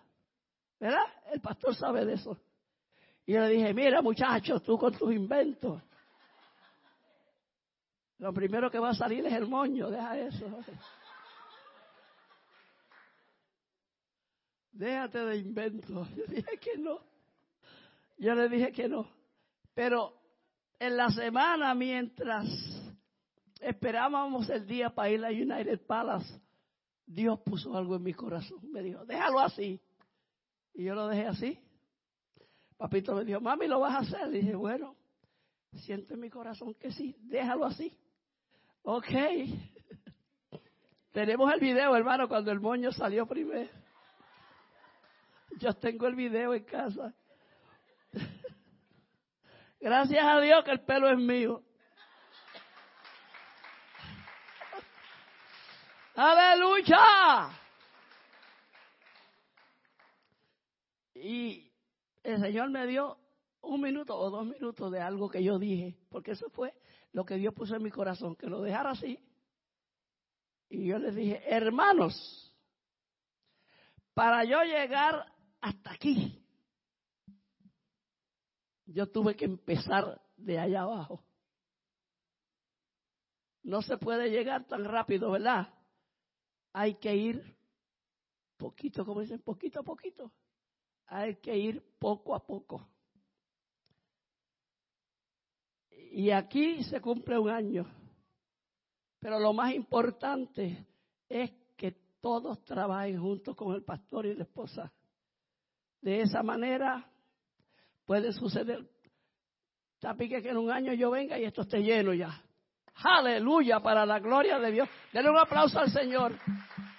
¿Verdad? 0.80 1.06
El 1.32 1.42
pastor 1.42 1.76
sabe 1.76 2.06
de 2.06 2.14
eso. 2.14 2.38
Y 3.26 3.34
yo 3.34 3.42
le 3.42 3.50
dije, 3.50 3.74
mira 3.74 4.02
muchachos, 4.02 4.62
tú 4.64 4.78
con 4.78 4.94
tus 4.94 5.12
inventos. 5.14 5.82
Lo 8.20 8.34
primero 8.34 8.72
que 8.72 8.80
va 8.80 8.90
a 8.90 8.96
salir 8.96 9.26
es 9.26 9.34
el 9.34 9.48
moño, 9.48 9.90
deja 9.90 10.18
eso. 10.18 10.46
déjate 14.72 15.20
de 15.20 15.38
invento. 15.38 16.08
Yo 16.16 16.24
dije 16.28 16.58
que 16.60 16.78
no. 16.78 17.00
Yo 18.18 18.36
le 18.36 18.48
dije 18.50 18.72
que 18.72 18.88
no. 18.88 19.10
Pero 19.74 20.14
en 20.80 20.96
la 20.96 21.10
semana, 21.10 21.74
mientras 21.74 22.46
esperábamos 23.60 24.50
el 24.50 24.66
día 24.66 24.90
para 24.90 25.10
ir 25.10 25.26
a 25.26 25.30
United 25.30 25.86
Palace, 25.86 26.42
Dios 27.06 27.40
puso 27.42 27.76
algo 27.76 27.96
en 27.96 28.04
mi 28.04 28.14
corazón. 28.14 28.60
Me 28.72 28.82
dijo, 28.82 29.06
déjalo 29.06 29.40
así. 29.40 29.80
Y 30.74 30.84
yo 30.84 30.96
lo 30.96 31.08
dejé 31.08 31.28
así. 31.28 31.60
Papito 32.78 33.16
me 33.16 33.24
dijo, 33.24 33.40
mami, 33.40 33.68
¿lo 33.68 33.80
vas 33.80 33.96
a 33.96 34.00
hacer? 34.00 34.36
Y 34.36 34.42
dije, 34.42 34.56
bueno, 34.56 34.96
siento 35.74 36.16
en 36.16 36.20
mi 36.20 36.30
corazón 36.30 36.74
que 36.76 36.92
sí, 36.92 37.16
déjalo 37.22 37.66
así. 37.66 37.98
Ok. 38.84 39.08
Tenemos 41.12 41.54
el 41.54 41.60
video, 41.60 41.96
hermano, 41.96 42.28
cuando 42.28 42.52
el 42.52 42.60
moño 42.60 42.92
salió 42.92 43.26
primero. 43.26 43.70
Yo 45.60 45.74
tengo 45.74 46.08
el 46.08 46.16
video 46.16 46.54
en 46.54 46.66
casa. 46.66 47.14
Gracias 49.80 50.26
a 50.26 50.42
Dios 50.42 50.64
que 50.66 50.72
el 50.72 50.82
pelo 50.82 51.10
es 51.10 51.18
mío. 51.18 51.64
Aleluya. 56.16 57.50
Y 61.14 61.70
el 62.24 62.40
Señor 62.40 62.70
me 62.70 62.88
dio 62.88 63.18
un 63.62 63.82
minuto 63.82 64.16
o 64.16 64.30
dos 64.30 64.46
minutos 64.46 64.92
de 64.92 65.02
algo 65.02 65.30
que 65.30 65.44
yo 65.44 65.60
dije, 65.60 65.98
porque 66.10 66.32
eso 66.32 66.50
fue 66.52 66.74
lo 67.12 67.26
que 67.26 67.36
Dios 67.36 67.54
puso 67.54 67.76
en 67.76 67.84
mi 67.84 67.92
corazón, 67.92 68.36
que 68.36 68.48
lo 68.48 68.62
dejara 68.62 68.92
así. 68.92 69.20
Y 70.70 70.88
yo 70.88 71.00
le 71.00 71.12
dije, 71.12 71.44
hermanos, 71.48 72.54
para 74.14 74.46
yo 74.46 74.62
llegar 74.64 75.26
hasta 75.60 75.92
aquí. 75.92 76.42
Yo 78.86 79.12
tuve 79.12 79.36
que 79.36 79.46
empezar 79.46 80.22
de 80.38 80.60
allá 80.60 80.84
abajo. 80.84 81.26
No 83.64 83.82
se 83.82 83.98
puede 83.98 84.30
llegar 84.30 84.66
tan 84.68 84.86
rápido, 84.86 85.32
¿verdad? 85.32 85.75
Hay 86.78 86.96
que 86.96 87.16
ir 87.16 87.56
poquito, 88.58 89.06
como 89.06 89.22
dicen, 89.22 89.40
poquito 89.40 89.80
a 89.80 89.84
poquito. 89.84 90.34
Hay 91.06 91.38
que 91.38 91.58
ir 91.58 91.82
poco 91.98 92.36
a 92.36 92.46
poco. 92.46 92.86
Y 96.12 96.32
aquí 96.32 96.84
se 96.84 97.00
cumple 97.00 97.40
un 97.40 97.50
año. 97.50 97.86
Pero 99.20 99.40
lo 99.40 99.54
más 99.54 99.74
importante 99.74 100.86
es 101.30 101.50
que 101.78 101.94
todos 102.20 102.62
trabajen 102.66 103.22
juntos 103.22 103.56
con 103.56 103.74
el 103.74 103.86
pastor 103.86 104.26
y 104.26 104.36
la 104.36 104.44
esposa. 104.44 104.92
De 106.02 106.24
esa 106.24 106.44
manera 106.44 107.10
puede 108.06 108.34
suceder. 108.34 108.86
Tapique 110.00 110.42
que 110.42 110.50
en 110.50 110.58
un 110.58 110.70
año 110.70 110.92
yo 110.92 111.10
venga 111.10 111.40
y 111.40 111.46
esto 111.46 111.62
esté 111.62 111.80
lleno 111.80 112.14
ya. 112.14 112.45
Aleluya 113.04 113.80
para 113.80 114.06
la 114.06 114.20
gloria 114.20 114.60
de 114.60 114.72
Dios. 114.72 114.90
Denle 115.12 115.30
un 115.30 115.38
aplauso 115.38 115.80
al 115.80 115.92
Señor. 115.92 116.34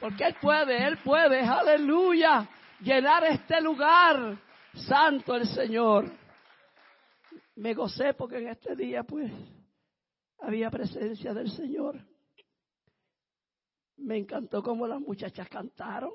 Porque 0.01 0.25
Él 0.25 0.37
puede, 0.41 0.87
Él 0.87 0.99
puede, 0.99 1.41
aleluya, 1.41 2.49
llenar 2.81 3.25
este 3.25 3.61
lugar. 3.61 4.39
Santo 4.75 5.35
el 5.35 5.47
Señor. 5.47 6.11
Me 7.57 7.73
gocé 7.73 8.13
porque 8.13 8.39
en 8.39 8.49
este 8.49 8.77
día 8.77 9.03
pues 9.03 9.33
había 10.41 10.71
presencia 10.71 11.33
del 11.33 11.51
Señor. 11.51 11.99
Me 13.97 14.19
encantó 14.19 14.63
como 14.63 14.87
las 14.87 15.01
muchachas 15.01 15.49
cantaron 15.49 16.13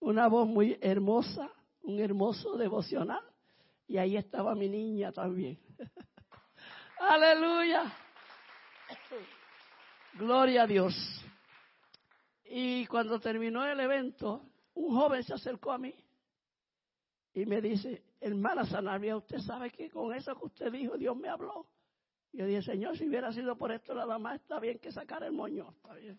una 0.00 0.28
voz 0.28 0.48
muy 0.48 0.78
hermosa, 0.80 1.50
un 1.82 1.98
hermoso 1.98 2.56
devocional 2.56 3.22
y 3.86 3.98
ahí 3.98 4.16
estaba 4.16 4.54
mi 4.54 4.68
niña 4.68 5.12
también. 5.12 5.58
Aleluya. 7.00 7.92
Gloria 10.14 10.62
a 10.62 10.66
Dios. 10.66 10.94
Y 12.44 12.86
cuando 12.86 13.20
terminó 13.20 13.64
el 13.66 13.78
evento, 13.78 14.42
un 14.74 14.94
joven 14.96 15.22
se 15.22 15.34
acercó 15.34 15.72
a 15.72 15.78
mí 15.78 15.94
y 17.34 17.46
me 17.46 17.60
dice, 17.60 18.02
hermana 18.20 18.64
Sanabria, 18.64 19.16
usted 19.16 19.38
sabe 19.38 19.70
que 19.70 19.90
con 19.90 20.14
eso 20.14 20.34
que 20.36 20.46
usted 20.46 20.72
dijo, 20.72 20.96
Dios 20.96 21.16
me 21.16 21.28
habló. 21.28 21.68
Y 22.32 22.38
yo 22.38 22.46
dije, 22.46 22.62
Señor, 22.62 22.96
si 22.96 23.06
hubiera 23.06 23.32
sido 23.32 23.56
por 23.56 23.70
esto 23.70 23.94
nada 23.94 24.18
más, 24.18 24.40
está 24.40 24.58
bien 24.58 24.78
que 24.78 24.90
sacar 24.90 25.22
el 25.22 25.32
moño. 25.32 25.70
Está 25.76 25.94
bien. 25.94 26.18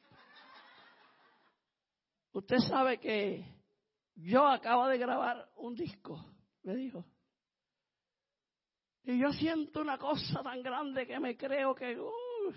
Usted 2.32 2.58
sabe 2.60 3.00
que 3.00 3.44
yo 4.16 4.48
acabo 4.48 4.88
de 4.88 4.98
grabar 4.98 5.50
un 5.58 5.76
disco, 5.76 6.24
me 6.64 6.76
dijo. 6.76 7.04
Y 9.04 9.20
yo 9.20 9.32
siento 9.34 9.82
una 9.82 9.98
cosa 9.98 10.44
tan 10.44 10.62
grande 10.62 11.08
que 11.08 11.20
me 11.20 11.36
creo 11.36 11.74
que... 11.74 12.00
Uh, 12.00 12.54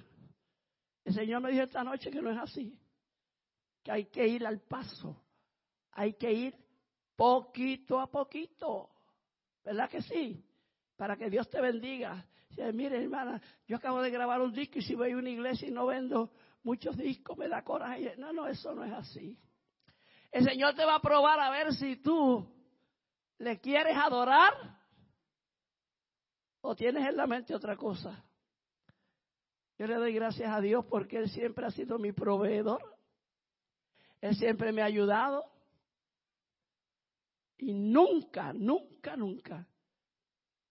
el 1.05 1.15
Señor 1.15 1.43
me 1.43 1.51
dijo 1.51 1.65
esta 1.65 1.83
noche 1.83 2.11
que 2.11 2.23
no 2.23 2.31
es 2.31 2.39
así. 2.39 2.79
Que 3.83 3.93
hay 3.93 4.05
que 4.07 4.27
ir 4.27 4.47
al 4.47 4.61
paso. 4.61 5.17
Hay 5.93 6.15
que 6.15 6.33
ir 6.33 6.57
poquito 7.17 8.01
a 8.01 8.07
poquito. 8.11 8.91
¿Verdad 9.65 9.91
que 9.91 10.03
sí? 10.03 10.45
Para 10.97 11.17
que 11.17 11.29
Dios 11.29 11.49
te 11.51 11.61
bendiga. 11.61 12.25
mire, 12.73 13.03
hermana, 13.03 13.41
yo 13.67 13.77
acabo 13.77 14.01
de 14.01 14.11
grabar 14.11 14.41
un 14.41 14.53
disco 14.53 14.79
y 14.79 14.83
si 14.83 14.95
voy 14.95 15.13
a 15.13 15.17
una 15.17 15.31
iglesia 15.31 15.69
y 15.69 15.73
no 15.73 15.87
vendo 15.87 16.31
muchos 16.63 16.97
discos, 16.97 17.37
me 17.37 17.49
da 17.49 17.63
coraje. 17.63 18.15
No, 18.17 18.33
no, 18.33 18.47
eso 18.47 18.75
no 18.75 18.85
es 18.85 18.93
así. 18.93 19.39
El 20.31 20.45
Señor 20.45 20.75
te 20.75 20.85
va 20.85 20.97
a 20.97 21.03
probar 21.03 21.41
a 21.41 21.51
ver 21.51 21.75
si 21.75 21.97
tú 21.97 22.49
le 23.39 23.61
quieres 23.61 23.97
adorar 23.97 24.55
o 26.61 26.75
tienes 26.77 27.07
en 27.07 27.17
la 27.17 27.27
mente 27.27 27.55
otra 27.55 27.77
cosa. 27.77 28.25
Yo 29.83 29.89
le 29.89 29.97
doy 29.97 30.13
gracias 30.13 30.49
a 30.49 30.61
Dios 30.61 30.85
porque 30.85 31.17
Él 31.17 31.29
siempre 31.29 31.67
ha 31.67 31.71
sido 31.73 31.99
mi 31.99 32.13
proveedor. 32.13 32.81
Él 34.21 34.37
siempre 34.37 34.71
me 34.71 34.81
ha 34.81 34.85
ayudado. 34.85 35.45
Y 37.59 37.75
nunca, 37.75 38.53
nunca, 38.53 39.17
nunca 39.17 39.67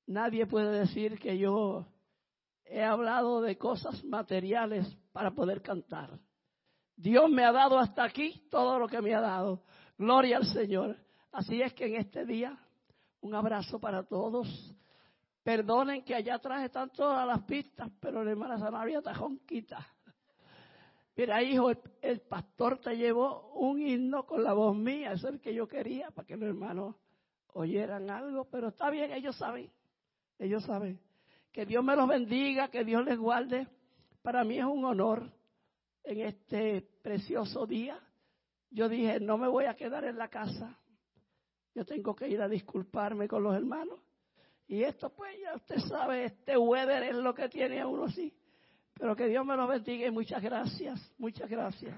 nadie 0.08 0.46
puede 0.46 0.80
decir 0.80 1.20
que 1.20 1.38
yo 1.38 1.88
he 2.64 2.82
hablado 2.82 3.42
de 3.42 3.58
cosas 3.58 4.02
materiales 4.06 4.88
para 5.12 5.32
poder 5.32 5.62
cantar. 5.62 6.18
Dios 6.96 7.30
me 7.30 7.44
ha 7.44 7.52
dado 7.52 7.80
hasta 7.80 8.06
aquí 8.06 8.48
todo 8.50 8.80
lo 8.80 8.88
que 8.88 9.02
me 9.02 9.14
ha 9.14 9.20
dado. 9.20 9.66
Gloria 9.98 10.38
al 10.38 10.46
Señor. 10.46 10.96
Así 11.34 11.62
es 11.62 11.74
que 11.74 11.88
en 11.88 11.96
este 11.98 12.26
día, 12.26 12.58
un 13.20 13.36
abrazo 13.36 13.78
para 13.78 14.04
todos. 14.04 14.48
Perdonen 15.44 16.04
que 16.04 16.14
allá 16.14 16.36
atrás 16.36 16.64
están 16.64 16.92
todas 16.92 17.26
las 17.28 17.42
pistas, 17.44 17.90
pero 18.00 18.24
la 18.24 18.32
hermana 18.32 18.60
Sanabria 18.60 19.00
está 19.00 19.16
jonquita. 19.16 19.88
Mira, 21.16 21.42
hijo, 21.44 21.72
el, 22.02 22.22
pastor 22.22 22.80
te 22.80 22.96
llevó 22.96 23.52
un 23.54 23.82
himno 23.82 24.26
con 24.26 24.44
la 24.44 24.54
voz 24.54 24.76
mía, 24.76 25.14
es 25.14 25.24
el 25.24 25.42
que 25.42 25.54
yo 25.54 25.68
quería, 25.68 26.10
para 26.12 26.26
que 26.26 26.38
los 26.38 26.48
hermanos 26.48 26.96
oyeran 27.54 28.10
algo, 28.10 28.46
pero 28.46 28.70
está 28.70 28.90
bien, 28.90 29.12
ellos 29.12 29.36
saben, 29.36 29.70
ellos 30.40 30.64
saben. 30.64 31.00
Que 31.52 31.66
Dios 31.66 31.84
me 31.84 31.96
los 31.96 32.08
bendiga, 32.08 32.70
que 32.70 32.86
Dios 32.86 33.04
les 33.04 33.18
guarde. 33.18 33.68
Para 34.22 34.44
mí 34.44 34.58
es 34.58 34.66
un 34.66 34.86
honor 34.86 35.32
en 36.04 36.22
este 36.22 36.82
precioso 37.02 37.66
día, 37.66 38.00
yo 38.70 38.88
dije, 38.88 39.20
no 39.20 39.38
me 39.38 39.48
voy 39.48 39.66
a 39.66 39.76
quedar 39.76 40.06
en 40.06 40.18
la 40.18 40.30
casa. 40.30 40.78
Yo 41.76 41.86
tengo 41.86 42.16
que 42.16 42.28
ir 42.30 42.42
a 42.42 42.48
disculparme 42.48 43.28
con 43.28 43.44
los 43.44 43.56
hermanos. 43.56 44.00
Y 44.72 44.86
esto, 44.86 45.10
pues, 45.10 45.38
ya 45.38 45.54
usted 45.54 45.80
sabe, 45.80 46.24
este 46.24 46.58
weather 46.58 47.04
es 47.04 47.16
lo 47.16 47.34
que 47.36 47.50
tiene 47.50 47.82
a 47.82 47.88
uno 47.88 48.06
así. 48.06 48.34
Pero 48.94 49.18
que 49.18 49.28
Dios 49.28 49.46
me 49.46 49.58
lo 49.58 49.68
bendiga 49.68 50.08
y 50.08 50.12
muchas 50.12 50.42
gracias, 50.42 50.98
muchas 51.18 51.50
gracias. 51.50 51.94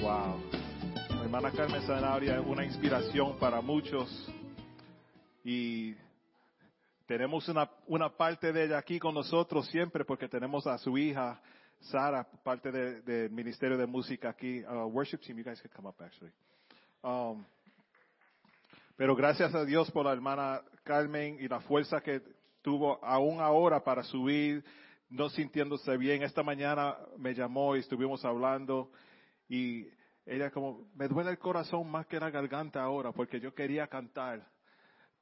Wow. 0.00 0.40
Hermana 1.22 1.52
Carmen 1.52 1.82
Sanabria 1.82 2.40
es 2.40 2.44
una 2.44 2.64
inspiración 2.64 3.38
para 3.38 3.60
muchos 3.60 4.10
y 5.44 5.94
tenemos 7.06 7.48
una, 7.48 7.70
una 7.86 8.08
parte 8.08 8.52
de 8.52 8.64
ella 8.64 8.78
aquí 8.78 8.98
con 8.98 9.14
nosotros 9.14 9.68
siempre 9.68 10.04
porque 10.04 10.26
tenemos 10.26 10.66
a 10.66 10.76
su 10.78 10.98
hija 10.98 11.40
Sara, 11.78 12.24
parte 12.42 12.72
del 12.72 13.30
Ministerio 13.30 13.78
de 13.78 13.86
Música 13.86 14.30
aquí. 14.30 14.64
Uh, 14.64 14.86
worship 14.86 15.18
team, 15.18 15.38
you 15.38 15.44
guys 15.44 15.60
can 15.60 15.70
come 15.76 15.88
up 15.88 15.94
actually. 16.00 16.32
Um, 17.04 17.44
pero 18.96 19.14
gracias 19.14 19.54
a 19.54 19.64
Dios 19.64 19.92
por 19.92 20.06
la 20.06 20.12
hermana 20.12 20.60
Carmen 20.82 21.38
y 21.38 21.46
la 21.46 21.60
fuerza 21.60 22.00
que 22.00 22.20
tuvo 22.62 22.98
aún 23.04 23.40
ahora 23.40 23.84
para 23.84 24.02
subir, 24.02 24.64
no 25.10 25.28
sintiéndose 25.30 25.96
bien. 25.96 26.22
Esta 26.22 26.42
mañana 26.42 26.96
me 27.16 27.34
llamó 27.34 27.76
y 27.76 27.80
estuvimos 27.80 28.24
hablando 28.24 28.90
y 29.48 29.86
ella 30.26 30.50
como, 30.50 30.86
me 30.94 31.08
duele 31.08 31.30
el 31.30 31.38
corazón 31.38 31.90
más 31.90 32.06
que 32.06 32.20
la 32.20 32.30
garganta 32.30 32.82
ahora 32.82 33.12
porque 33.12 33.40
yo 33.40 33.54
quería 33.54 33.86
cantar, 33.86 34.46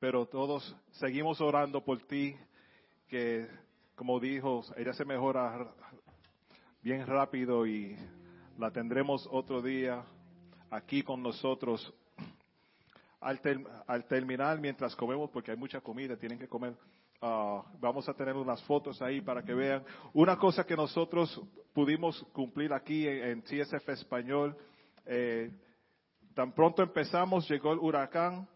pero 0.01 0.27
todos 0.27 0.77
seguimos 0.93 1.41
orando 1.41 1.85
por 1.85 2.01
ti, 2.07 2.37
que 3.09 3.47
como 3.95 4.19
dijo, 4.19 4.63
ella 4.77 4.93
se 4.93 5.05
mejora 5.05 5.73
bien 6.83 7.07
rápido 7.07 7.67
y 7.67 7.97
la 8.59 8.71
tendremos 8.71 9.29
otro 9.31 9.63
día 9.63 10.05
aquí 10.71 11.03
con 11.03 11.23
nosotros. 11.23 11.95
Al, 13.21 13.41
al 13.87 14.05
terminar, 14.07 14.61
mientras 14.61 14.95
comemos, 14.95 15.31
porque 15.31 15.51
hay 15.51 15.57
mucha 15.57 15.81
comida, 15.81 16.17
tienen 16.17 16.39
que 16.39 16.47
comer 16.47 16.77
Ah, 17.21 17.63
vamos 17.81 18.09
a 18.09 18.15
tener 18.15 18.35
unas 18.35 18.63
fotos 18.65 19.01
ahí 19.01 19.21
para 19.21 19.43
que 19.43 19.55
vean. 19.55 19.83
Una 20.13 20.37
cosa 20.37 20.65
que 20.65 20.77
nosotros 20.77 21.41
pudimos 21.73 22.23
cumplir 22.33 22.73
aquí 22.73 23.07
en, 23.07 23.43
TSF 23.43 23.89
Español, 23.89 24.57
eh, 25.07 25.51
tan 26.35 26.53
pronto 26.53 26.83
empezamos, 26.83 27.49
llegó 27.49 27.73
el 27.73 27.79
huracán 27.79 28.47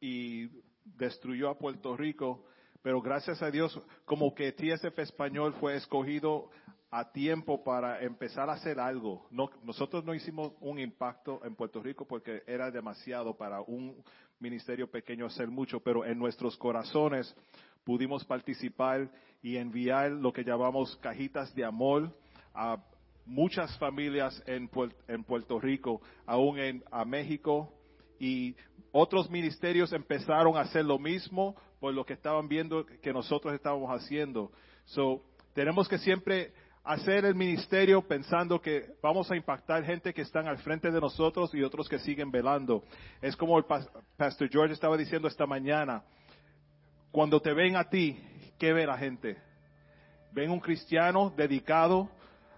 y 0.00 0.48
destruyó 0.84 1.50
a 1.50 1.58
Puerto 1.58 1.96
Rico, 1.96 2.44
pero 2.82 3.02
gracias 3.02 3.42
a 3.42 3.50
Dios, 3.50 3.78
como 4.06 4.34
que 4.34 4.52
TSF 4.52 4.98
Español 4.98 5.54
fue 5.60 5.76
escogido 5.76 6.50
a 6.90 7.12
tiempo 7.12 7.62
para 7.62 8.02
empezar 8.02 8.48
a 8.48 8.54
hacer 8.54 8.80
algo. 8.80 9.26
No, 9.30 9.50
nosotros 9.62 10.04
no 10.04 10.14
hicimos 10.14 10.52
un 10.60 10.78
impacto 10.78 11.40
en 11.44 11.54
Puerto 11.54 11.82
Rico 11.82 12.06
porque 12.06 12.42
era 12.46 12.70
demasiado 12.70 13.36
para 13.36 13.60
un 13.60 14.02
ministerio 14.40 14.90
pequeño 14.90 15.26
hacer 15.26 15.48
mucho, 15.48 15.80
pero 15.80 16.04
en 16.04 16.18
nuestros 16.18 16.56
corazones 16.56 17.34
pudimos 17.84 18.24
participar 18.24 19.10
y 19.42 19.56
enviar 19.56 20.10
lo 20.12 20.32
que 20.32 20.44
llamamos 20.44 20.96
cajitas 20.96 21.54
de 21.54 21.64
amor 21.64 22.16
a 22.54 22.82
muchas 23.26 23.76
familias 23.78 24.42
en, 24.46 24.70
en 25.08 25.24
Puerto 25.24 25.60
Rico, 25.60 26.00
aún 26.24 26.58
en 26.58 26.84
a 26.90 27.04
México 27.04 27.72
y 28.18 28.56
otros 28.92 29.30
ministerios 29.30 29.92
empezaron 29.92 30.56
a 30.56 30.62
hacer 30.62 30.84
lo 30.84 30.98
mismo 30.98 31.54
por 31.78 31.92
lo 31.92 32.04
que 32.04 32.14
estaban 32.14 32.48
viendo 32.48 32.86
que 32.86 33.12
nosotros 33.12 33.54
estábamos 33.54 33.90
haciendo. 33.90 34.50
So, 34.86 35.22
tenemos 35.52 35.88
que 35.88 35.98
siempre 35.98 36.52
hacer 36.88 37.26
el 37.26 37.34
ministerio 37.34 38.00
pensando 38.00 38.62
que 38.62 38.94
vamos 39.02 39.30
a 39.30 39.36
impactar 39.36 39.84
gente 39.84 40.14
que 40.14 40.22
están 40.22 40.48
al 40.48 40.56
frente 40.56 40.90
de 40.90 40.98
nosotros 40.98 41.54
y 41.54 41.62
otros 41.62 41.86
que 41.86 41.98
siguen 41.98 42.30
velando. 42.30 42.82
Es 43.20 43.36
como 43.36 43.58
el 43.58 43.66
Pastor 44.16 44.48
George 44.48 44.72
estaba 44.72 44.96
diciendo 44.96 45.28
esta 45.28 45.44
mañana, 45.44 46.02
cuando 47.12 47.42
te 47.42 47.52
ven 47.52 47.76
a 47.76 47.90
ti, 47.90 48.18
¿qué 48.58 48.72
ve 48.72 48.86
la 48.86 48.96
gente? 48.96 49.36
Ven 50.32 50.50
un 50.50 50.60
cristiano 50.60 51.30
dedicado 51.36 52.08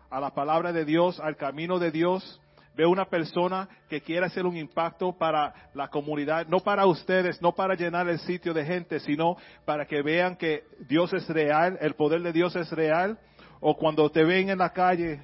a 0.08 0.20
la 0.20 0.30
palabra 0.30 0.72
de 0.72 0.84
Dios, 0.84 1.18
al 1.18 1.36
camino 1.36 1.80
de 1.80 1.90
Dios. 1.90 2.40
Ve 2.76 2.86
una 2.86 3.06
persona 3.06 3.68
que 3.88 4.00
quiere 4.00 4.26
hacer 4.26 4.46
un 4.46 4.56
impacto 4.56 5.12
para 5.12 5.52
la 5.74 5.88
comunidad, 5.88 6.46
no 6.46 6.60
para 6.60 6.86
ustedes, 6.86 7.42
no 7.42 7.52
para 7.52 7.74
llenar 7.74 8.08
el 8.08 8.20
sitio 8.20 8.54
de 8.54 8.64
gente, 8.64 9.00
sino 9.00 9.36
para 9.64 9.86
que 9.86 10.02
vean 10.02 10.36
que 10.36 10.62
Dios 10.88 11.12
es 11.12 11.28
real, 11.28 11.78
el 11.80 11.94
poder 11.94 12.22
de 12.22 12.32
Dios 12.32 12.54
es 12.54 12.70
real 12.70 13.18
O 13.60 13.76
cuando 13.76 14.10
te 14.10 14.24
ven 14.24 14.48
en 14.50 14.58
la 14.58 14.72
calle, 14.72 15.20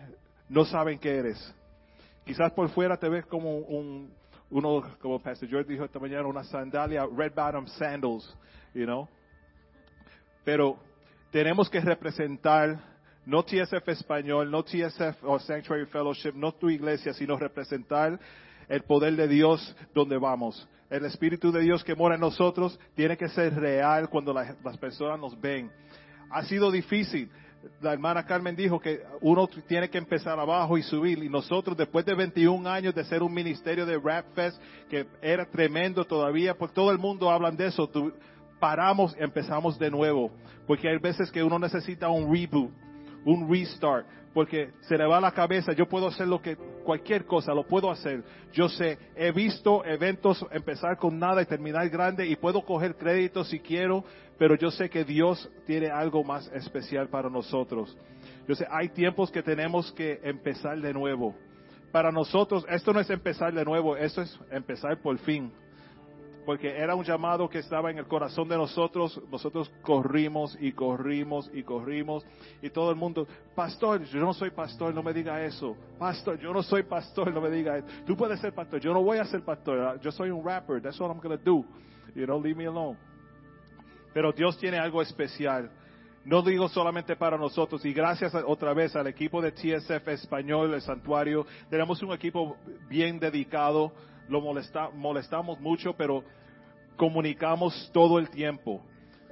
no 0.49 0.65
saben 0.65 0.99
qué 0.99 1.17
eres. 1.17 1.55
Quizás 2.25 2.53
por 2.53 2.69
fuera 2.71 2.97
te 2.97 3.09
ves 3.09 3.25
como 3.27 3.59
un, 3.59 4.13
uno, 4.51 4.83
como 5.01 5.21
Pastor 5.21 5.49
George 5.49 5.71
dijo 5.73 5.85
esta 5.85 5.99
mañana, 5.99 6.27
una 6.27 6.45
sandalia, 6.45 7.07
red 7.17 7.33
bottom 7.35 7.67
sandals, 7.67 8.37
you 8.75 8.85
know. 8.85 9.09
Pero 10.45 10.77
tenemos 11.31 11.69
que 11.71 11.81
representar 11.81 12.79
no 13.25 13.43
TSF 13.43 13.89
español, 13.89 14.51
no 14.51 14.63
TSF 14.63 15.25
o 15.25 15.39
Sanctuary 15.39 15.87
Fellowship, 15.87 16.33
no 16.35 16.53
tu 16.53 16.69
iglesia, 16.71 17.13
sino 17.13 17.37
representar 17.37 18.19
el 18.69 18.83
poder 18.83 19.17
de 19.17 19.27
Dios 19.29 19.77
donde 19.95 20.19
vamos. 20.19 20.69
El 20.89 21.05
Espíritu 21.05 21.51
de 21.51 21.61
Dios 21.63 21.83
que 21.83 21.97
mora 21.97 22.15
en 22.15 22.21
nosotros 22.21 22.79
tiene 22.95 23.17
que 23.17 23.29
ser 23.29 23.55
real 23.55 24.09
cuando 24.09 24.33
la- 24.33 24.55
las 24.63 24.77
personas 24.79 25.19
nos 25.19 25.41
ven. 25.41 25.71
Ha 26.31 26.45
sido 26.45 26.71
difícil. 26.71 27.31
La 27.81 27.93
hermana 27.93 28.25
Carmen 28.25 28.55
dijo 28.55 28.79
que 28.79 29.03
uno 29.21 29.49
tiene 29.67 29.91
que 29.91 29.99
empezar 29.99 30.39
abajo 30.39 30.79
y 30.79 30.83
subir. 30.83 31.23
Y 31.23 31.29
nosotros, 31.29 31.77
después 31.77 32.05
de 32.07 32.15
21 32.15 32.69
años 32.69 32.95
de 32.95 33.05
ser 33.05 33.23
un 33.23 33.33
ministerio 33.35 33.85
de 33.85 33.99
Rap 33.99 34.27
Fest, 34.35 34.61
que 34.89 35.07
era 35.21 35.45
tremendo 35.47 36.05
todavía, 36.05 36.55
por 36.55 36.71
todo 36.71 36.91
el 36.91 36.99
mundo 36.99 37.31
hablan 37.31 37.57
de 37.57 37.67
eso, 37.67 37.89
tu- 37.89 38.13
paramos, 38.61 39.15
empezamos 39.19 39.79
de 39.79 39.91
nuevo. 39.91 40.31
Porque 40.67 40.89
hay 40.89 40.99
veces 40.99 41.31
que 41.31 41.43
uno 41.43 41.59
necesita 41.59 42.09
un 42.09 42.33
reboot 42.33 42.71
un 43.27 43.51
restart, 43.51 44.07
porque 44.33 44.71
se 44.83 44.97
le 44.97 45.07
va 45.07 45.21
la 45.21 45.33
cabeza, 45.33 45.73
yo 45.73 45.87
puedo 45.87 46.09
hacer 46.09 46.29
lo 46.29 46.41
que, 46.41 46.57
cualquier 46.85 47.27
cosa, 47.27 47.53
lo 47.53 47.67
puedo 47.67 47.91
hacer. 47.91 48.23
Yo 48.53 48.69
sé, 48.69 48.99
he 49.17 49.33
visto 49.33 49.85
eventos 49.85 50.45
empezar 50.51 50.97
con 50.97 51.19
nada 51.19 51.43
y 51.43 51.47
terminar 51.47 51.89
grande 51.89 52.27
y 52.27 52.37
puedo 52.37 52.63
coger 52.63 52.97
crédito 52.97 53.45
si 53.45 53.61
quiero, 53.61 54.05
pero 54.39 54.57
yo 54.57 54.71
sé 54.71 54.89
que 54.89 55.05
Dios 55.05 55.51
tiene 55.67 55.89
algo 55.89 56.23
más 56.23 56.47
especial 56.55 57.09
para 57.09 57.29
nosotros. 57.29 57.97
Yo 58.47 58.55
sé, 58.55 58.67
hay 58.71 58.91
tiempos 58.91 59.31
que 59.31 59.43
tenemos 59.43 59.93
que 59.93 60.21
empezar 60.23 60.81
de 60.81 60.93
nuevo. 60.93 61.35
Para 61.91 62.13
nosotros, 62.13 62.65
esto 62.69 62.93
no 62.93 63.01
es 63.01 63.11
empezar 63.11 63.53
de 63.53 63.65
nuevo, 63.65 63.97
esto 63.97 64.23
es 64.23 64.39
empezar 64.51 65.01
por 65.01 65.19
fin 65.19 65.51
porque 66.47 66.79
era 66.79 66.95
un 66.95 67.05
llamado 67.05 67.49
que 67.49 67.59
estaba 67.59 67.91
en 67.91 67.99
el 67.99 68.07
corazón 68.07 68.49
de 68.49 68.57
nosotros, 68.57 69.21
nosotros 69.31 69.69
corrimos 69.83 70.57
y 70.61 70.71
corrimos 70.73 71.51
y 71.53 71.65
corrimos 71.65 72.25
y 72.63 72.71
todo 72.71 72.91
el 72.91 72.97
mundo, 72.97 73.27
pastor, 73.55 74.05
yo 74.05 74.21
no 74.21 74.33
soy 74.33 74.51
pastor, 74.51 74.95
no 74.95 75.03
me 75.03 75.13
diga 75.13 75.43
eso, 75.45 75.77
pastor, 75.99 76.39
yo 76.39 76.53
no 76.53 76.63
soy 76.63 76.85
pastor, 76.85 77.35
no 77.35 77.41
me 77.41 77.51
diga 77.51 77.77
eso, 77.79 77.89
tú 78.07 78.17
puedes 78.17 78.39
ser 78.39 78.55
pastor, 78.55 78.81
yo 78.81 78.95
no 78.95 79.03
voy 79.03 79.19
a 79.19 79.25
ser 79.25 79.45
pastor, 79.45 80.01
yo 80.01 80.13
soy 80.13 80.31
un 80.31 80.45
rapper, 80.45 80.81
that's 80.81 80.99
what 81.01 81.11
I'm 81.11 81.19
going 81.19 81.37
to 81.37 81.45
do, 81.45 81.65
you 82.15 82.25
know, 82.25 82.41
leave 82.41 82.57
me 82.57 82.67
alone. 82.67 82.97
Pero 84.15 84.33
Dios 84.33 84.57
tiene 84.57 84.79
algo 84.79 85.03
especial. 85.03 85.71
No 86.25 86.43
digo 86.43 86.69
solamente 86.69 87.15
para 87.17 87.37
nosotros, 87.37 87.85
y 87.85 87.93
gracias 87.93 88.35
otra 88.35 88.73
vez 88.73 88.97
al 88.97 89.07
equipo 89.07 89.41
de 89.43 89.53
TSF 89.53 90.09
Español, 90.09 90.75
el 90.75 90.81
Santuario, 90.81 91.47
tenemos 91.71 92.03
un 92.03 92.13
equipo 92.13 92.57
bien 92.89 93.21
dedicado, 93.21 93.93
lo 94.29 94.41
molesta- 94.41 94.91
molestamos 94.95 95.61
mucho, 95.61 95.95
pero 95.95 96.25
comunicamos 96.97 97.91
todo 97.93 98.19
el 98.19 98.31
tiempo, 98.31 98.83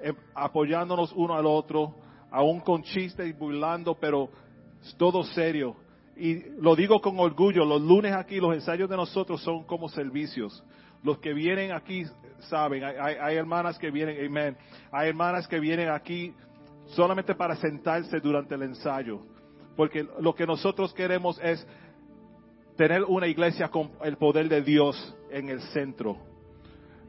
eh, 0.03 0.13
apoyándonos 0.35 1.13
uno 1.13 1.35
al 1.35 1.47
otro, 1.47 1.95
aún 2.31 2.61
con 2.61 2.83
chistes 2.83 3.27
y 3.27 3.33
burlando, 3.33 3.95
pero 3.95 4.29
todo 4.97 5.25
serio. 5.25 5.77
Y 6.17 6.61
lo 6.61 6.77
digo 6.77 7.01
con 7.01 7.19
orgullo, 7.19 7.65
los 7.65 7.81
lunes 7.81 8.13
aquí, 8.13 8.37
los 8.37 8.55
ensayos 8.55 8.89
de 8.89 8.97
nosotros 8.97 9.43
son 9.43 9.65
como 9.65 9.89
servicios. 9.89 10.63
Los 11.03 11.19
que 11.19 11.33
vienen 11.33 11.73
aquí 11.73 12.05
saben, 12.49 12.85
hay- 12.85 13.17
hay 13.21 13.37
hermanas 13.37 13.79
que 13.79 13.91
vienen, 13.91 14.25
amén, 14.27 14.57
hay 14.93 15.09
hermanas 15.09 15.49
que 15.49 15.59
vienen 15.59 15.89
aquí 15.89 16.35
solamente 16.87 17.35
para 17.35 17.57
sentarse 17.57 18.21
durante 18.21 18.55
el 18.55 18.63
ensayo. 18.63 19.21
Porque 19.77 20.07
lo 20.21 20.35
que 20.35 20.47
nosotros 20.47 20.93
queremos 20.95 21.41
es 21.43 21.67
tener 22.77 23.05
una 23.05 23.27
iglesia 23.27 23.69
con 23.69 23.93
el 24.03 24.17
poder 24.17 24.49
de 24.49 24.63
Dios 24.63 25.17
en 25.31 25.49
el 25.49 25.61
centro. 25.61 26.17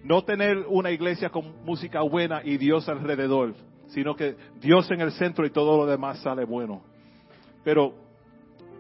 No 0.04 0.24
tener 0.24 0.66
una 0.68 0.92
iglesia 0.92 1.30
con 1.30 1.64
música 1.66 2.02
buena 2.02 2.42
y 2.44 2.58
Dios 2.58 2.88
alrededor, 2.88 3.56
sino 3.88 4.16
que 4.16 4.36
Dios 4.60 4.90
en 4.92 5.02
el 5.02 5.12
centro 5.14 5.46
y 5.46 5.50
todo 5.50 5.78
lo 5.78 5.86
demás 5.86 6.20
sale 6.20 6.46
bueno. 6.46 6.84
Pero 7.64 7.94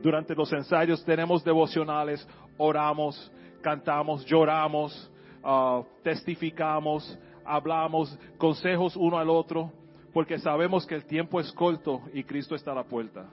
durante 0.03 0.35
los 0.35 0.51
ensayos 0.53 1.03
tenemos 1.03 1.43
devocionales, 1.43 2.27
oramos, 2.57 3.31
cantamos, 3.61 4.23
lloramos, 4.25 5.11
ah, 5.43 5.81
testificamos, 6.03 7.17
hablamos, 7.43 8.17
consejos 8.37 8.95
uno 8.95 9.17
al 9.17 9.29
otro, 9.29 9.71
porque 10.13 10.37
sabemos 10.37 10.85
que 10.85 10.95
el 10.95 11.05
tiempo 11.05 11.39
es 11.39 11.51
corto 11.53 12.01
y 12.13 12.23
Cristo 12.23 12.53
está 12.53 12.71
a 12.71 12.75
la 12.75 12.83
puerta. 12.83 13.25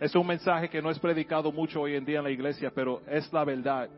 Es 0.00 0.14
un 0.14 0.26
mensaje 0.26 0.68
que 0.68 0.80
no 0.80 0.90
es 0.90 0.98
predicado 0.98 1.50
mucho 1.50 1.80
hoy 1.80 1.96
en 1.96 2.04
día 2.04 2.18
en 2.18 2.24
la 2.24 2.30
iglesia, 2.30 2.70
pero 2.72 3.02
es 3.10 3.32
la 3.32 3.44
verdad. 3.44 3.88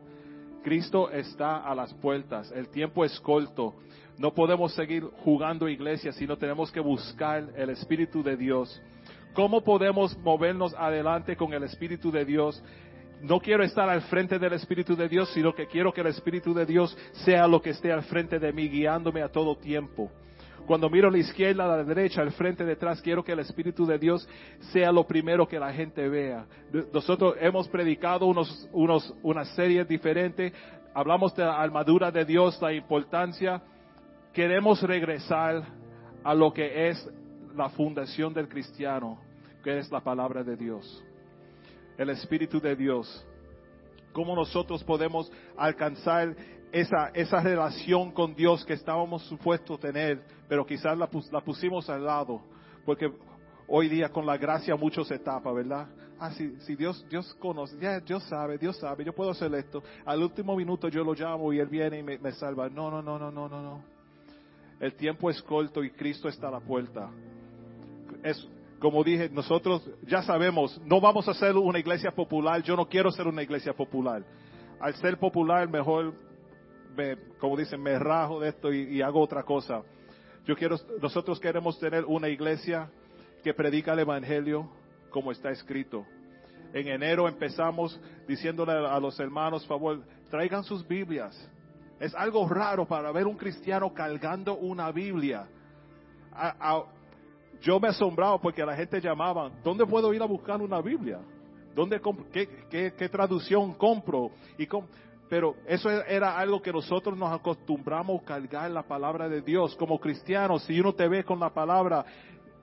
Cristo 0.63 1.11
está 1.11 1.57
a 1.57 1.75
las 1.75 1.93
puertas, 1.93 2.51
el 2.51 2.69
tiempo 2.69 3.05
es 3.05 3.19
corto. 3.19 3.75
No 4.17 4.33
podemos 4.33 4.73
seguir 4.73 5.03
jugando 5.23 5.69
iglesia, 5.69 6.11
sino 6.11 6.37
tenemos 6.37 6.71
que 6.71 6.79
buscar 6.79 7.49
el 7.55 7.69
Espíritu 7.69 8.23
de 8.23 8.35
Dios. 8.35 8.81
¿Cómo 9.33 9.61
podemos 9.61 10.17
movernos 10.17 10.73
adelante 10.73 11.35
con 11.35 11.53
el 11.53 11.63
Espíritu 11.63 12.11
de 12.11 12.25
Dios? 12.25 12.63
No 13.21 13.39
quiero 13.39 13.63
estar 13.63 13.87
al 13.87 14.01
frente 14.01 14.39
del 14.39 14.53
Espíritu 14.53 14.95
de 14.95 15.07
Dios, 15.07 15.29
sino 15.33 15.53
que 15.53 15.67
quiero 15.67 15.93
que 15.93 16.01
el 16.01 16.07
Espíritu 16.07 16.53
de 16.55 16.65
Dios 16.65 16.97
sea 17.25 17.47
lo 17.47 17.61
que 17.61 17.69
esté 17.69 17.91
al 17.91 18.03
frente 18.03 18.39
de 18.39 18.51
mí, 18.51 18.67
guiándome 18.67 19.21
a 19.21 19.29
todo 19.29 19.55
tiempo. 19.55 20.11
Cuando 20.65 20.89
miro 20.89 21.07
a 21.07 21.11
la 21.11 21.17
izquierda, 21.17 21.65
a 21.65 21.77
la 21.77 21.83
derecha, 21.83 22.21
al 22.21 22.31
frente, 22.31 22.63
detrás, 22.63 23.01
quiero 23.01 23.23
que 23.23 23.31
el 23.31 23.39
Espíritu 23.39 23.85
de 23.85 23.97
Dios 23.97 24.27
sea 24.71 24.91
lo 24.91 25.05
primero 25.05 25.47
que 25.47 25.59
la 25.59 25.73
gente 25.73 26.07
vea. 26.07 26.45
Nosotros 26.93 27.35
hemos 27.39 27.67
predicado 27.67 28.25
unos, 28.25 28.69
unos, 28.71 29.13
una 29.23 29.45
serie 29.45 29.83
diferente, 29.85 30.53
hablamos 30.93 31.35
de 31.35 31.43
la 31.43 31.61
armadura 31.61 32.11
de 32.11 32.25
Dios, 32.25 32.59
la 32.61 32.73
importancia. 32.73 33.61
Queremos 34.33 34.81
regresar 34.81 35.63
a 36.23 36.33
lo 36.33 36.53
que 36.53 36.89
es 36.89 37.09
la 37.55 37.69
fundación 37.69 38.33
del 38.33 38.47
cristiano, 38.47 39.19
que 39.63 39.77
es 39.77 39.91
la 39.91 40.01
palabra 40.01 40.43
de 40.43 40.55
Dios, 40.55 41.03
el 41.97 42.09
Espíritu 42.09 42.59
de 42.59 42.75
Dios. 42.75 43.25
Cómo 44.13 44.35
nosotros 44.35 44.83
podemos 44.83 45.31
alcanzar 45.57 46.35
esa, 46.71 47.09
esa 47.13 47.41
relación 47.41 48.11
con 48.11 48.33
Dios 48.35 48.65
que 48.65 48.73
estábamos 48.73 49.23
supuestos 49.23 49.79
tener, 49.79 50.21
pero 50.51 50.65
quizás 50.65 50.97
la, 50.97 51.07
pus- 51.09 51.31
la 51.31 51.39
pusimos 51.39 51.89
al 51.89 52.03
lado, 52.03 52.41
porque 52.85 53.09
hoy 53.69 53.87
día 53.87 54.09
con 54.09 54.25
la 54.25 54.35
gracia 54.35 54.75
mucho 54.75 55.01
se 55.05 55.17
tapa, 55.17 55.49
¿verdad? 55.53 55.87
Ah, 56.19 56.29
si, 56.33 56.59
si 56.59 56.75
Dios, 56.75 57.05
Dios 57.09 57.33
conoce, 57.39 57.77
ya, 57.79 58.01
Dios 58.01 58.21
sabe, 58.25 58.57
Dios 58.57 58.75
sabe, 58.77 59.05
yo 59.05 59.13
puedo 59.15 59.31
hacer 59.31 59.55
esto. 59.55 59.81
Al 60.03 60.21
último 60.21 60.53
minuto 60.57 60.89
yo 60.89 61.05
lo 61.05 61.13
llamo 61.13 61.53
y 61.53 61.59
Él 61.59 61.67
viene 61.67 61.99
y 61.99 62.03
me, 62.03 62.17
me 62.17 62.33
salva. 62.33 62.67
No, 62.67 62.91
no, 62.91 63.01
no, 63.01 63.17
no, 63.17 63.31
no, 63.31 63.47
no, 63.47 63.61
no. 63.63 63.81
El 64.81 64.93
tiempo 64.95 65.29
es 65.29 65.41
corto 65.41 65.85
y 65.85 65.91
Cristo 65.91 66.27
está 66.27 66.49
a 66.49 66.51
la 66.51 66.59
puerta. 66.59 67.09
Es, 68.21 68.45
como 68.79 69.05
dije, 69.05 69.29
nosotros 69.29 69.89
ya 70.05 70.21
sabemos, 70.21 70.81
no 70.83 70.99
vamos 70.99 71.29
a 71.29 71.33
ser 71.33 71.55
una 71.55 71.79
iglesia 71.79 72.11
popular. 72.11 72.61
Yo 72.61 72.75
no 72.75 72.89
quiero 72.89 73.09
ser 73.09 73.25
una 73.25 73.41
iglesia 73.41 73.71
popular. 73.71 74.21
Al 74.81 74.95
ser 74.95 75.17
popular, 75.17 75.69
mejor, 75.69 76.13
me- 76.93 77.15
como 77.39 77.55
dicen, 77.55 77.81
me 77.81 77.97
rajo 77.97 78.41
de 78.41 78.49
esto 78.49 78.73
y 78.73 79.01
hago 79.01 79.21
otra 79.21 79.43
cosa. 79.43 79.81
Yo 80.45 80.55
quiero, 80.55 80.75
nosotros 81.01 81.39
queremos 81.39 81.79
tener 81.79 82.05
una 82.05 82.27
iglesia 82.29 82.89
que 83.43 83.53
predica 83.53 83.93
el 83.93 83.99
evangelio 83.99 84.69
como 85.09 85.31
está 85.31 85.51
escrito. 85.51 86.05
En 86.73 86.87
enero 86.87 87.27
empezamos 87.27 87.99
diciéndole 88.27 88.71
a 88.71 88.99
los 88.99 89.19
hermanos, 89.19 89.65
favor, 89.67 90.01
traigan 90.29 90.63
sus 90.63 90.87
Biblias. 90.87 91.35
Es 91.99 92.15
algo 92.15 92.47
raro 92.47 92.87
para 92.87 93.11
ver 93.11 93.27
un 93.27 93.37
cristiano 93.37 93.93
cargando 93.93 94.55
una 94.57 94.91
Biblia. 94.91 95.47
Yo 97.61 97.79
me 97.79 97.89
asombraba 97.89 98.39
porque 98.41 98.65
la 98.65 98.75
gente 98.75 98.99
llamaba, 98.99 99.51
¿dónde 99.63 99.85
puedo 99.85 100.11
ir 100.13 100.21
a 100.21 100.25
buscar 100.25 100.59
una 100.61 100.81
Biblia? 100.81 101.19
¿Dónde 101.75 102.01
qué, 102.33 102.47
qué- 102.69 102.93
qué 102.97 103.09
traducción 103.09 103.73
compro? 103.75 104.31
Y 104.57 104.65
com- 104.65 104.87
pero 105.31 105.55
eso 105.65 105.89
era 105.89 106.37
algo 106.37 106.61
que 106.61 106.73
nosotros 106.73 107.17
nos 107.17 107.31
acostumbramos 107.31 108.21
a 108.21 108.25
cargar 108.25 108.69
la 108.69 108.83
palabra 108.83 109.29
de 109.29 109.41
Dios. 109.41 109.73
Como 109.77 109.97
cristianos, 109.97 110.61
si 110.65 110.77
uno 110.77 110.93
te 110.93 111.07
ve 111.07 111.23
con 111.23 111.39
la 111.39 111.49
palabra 111.49 112.03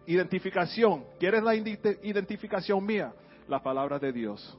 identificación, 0.05 1.03
¿quieres 1.19 1.43
la 1.43 1.55
identificación 1.55 2.85
mía? 2.85 3.11
La 3.49 3.63
palabra 3.63 3.99
de 3.99 4.13
Dios. 4.13 4.59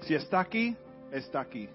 Si 0.00 0.14
está 0.14 0.40
aquí, 0.40 0.74
está 1.12 1.40
aquí. 1.42 1.68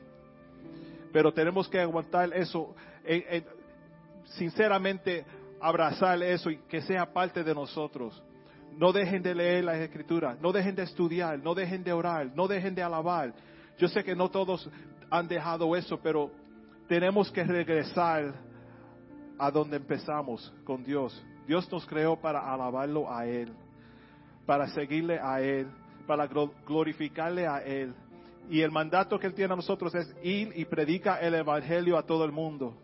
Pero 1.13 1.31
tenemos 1.31 1.69
que 1.69 1.79
aguantar 1.79 2.33
eso, 2.33 2.73
en- 3.03 3.23
en- 3.29 3.45
sinceramente 4.23 5.25
abrazar 5.61 6.23
eso 6.23 6.49
y 6.49 6.57
que 6.67 6.81
sea 6.81 7.05
parte 7.13 7.43
de 7.43 7.53
nosotros. 7.53 8.19
No 8.75 8.91
dejen 8.91 9.21
de 9.21 9.35
leer 9.35 9.63
las 9.65 9.77
escrituras, 9.77 10.39
no 10.41 10.51
dejen 10.51 10.73
de 10.73 10.81
estudiar, 10.81 11.37
no 11.37 11.53
dejen 11.53 11.83
de 11.83 11.93
orar, 11.93 12.31
no 12.33 12.47
dejen 12.47 12.73
de 12.73 12.81
alabar. 12.81 13.31
Yo 13.78 13.88
sé 13.88 14.03
que 14.03 14.15
no 14.15 14.30
todos 14.30 14.69
han 15.09 15.28
dejado 15.28 15.76
eso, 15.76 15.99
pero 16.01 16.32
tenemos 16.88 17.32
que 17.32 17.43
regresar 17.43 18.34
a 19.38 19.51
donde 19.51 19.78
empezamos 19.78 20.53
con 20.63 20.84
Dios. 20.84 21.21
Dios 21.47 21.69
nos 21.71 21.86
creó 21.86 22.15
para 22.19 22.39
alabarlo 22.53 23.11
a 23.11 23.26
Él. 23.26 23.51
para 24.45 24.67
seguirle 24.67 25.19
a 25.19 25.41
Él, 25.41 25.67
para 26.05 26.30
glo- 26.30 26.51
glorificarle 26.67 27.47
a 27.47 27.63
Él. 27.63 27.95
Y 28.47 28.61
el 28.61 28.69
mandato 28.69 29.17
que 29.17 29.26
Él 29.26 29.34
tiene 29.34 29.53
a 29.53 29.55
nosotros 29.55 29.95
es 29.95 30.15
ir 30.21 30.51
y 30.55 30.65
predica 30.65 31.19
el 31.19 31.34
Evangelio 31.34 31.97
a 31.97 32.03
todo 32.05 32.23
el 32.26 32.32
mundo. 32.32 32.78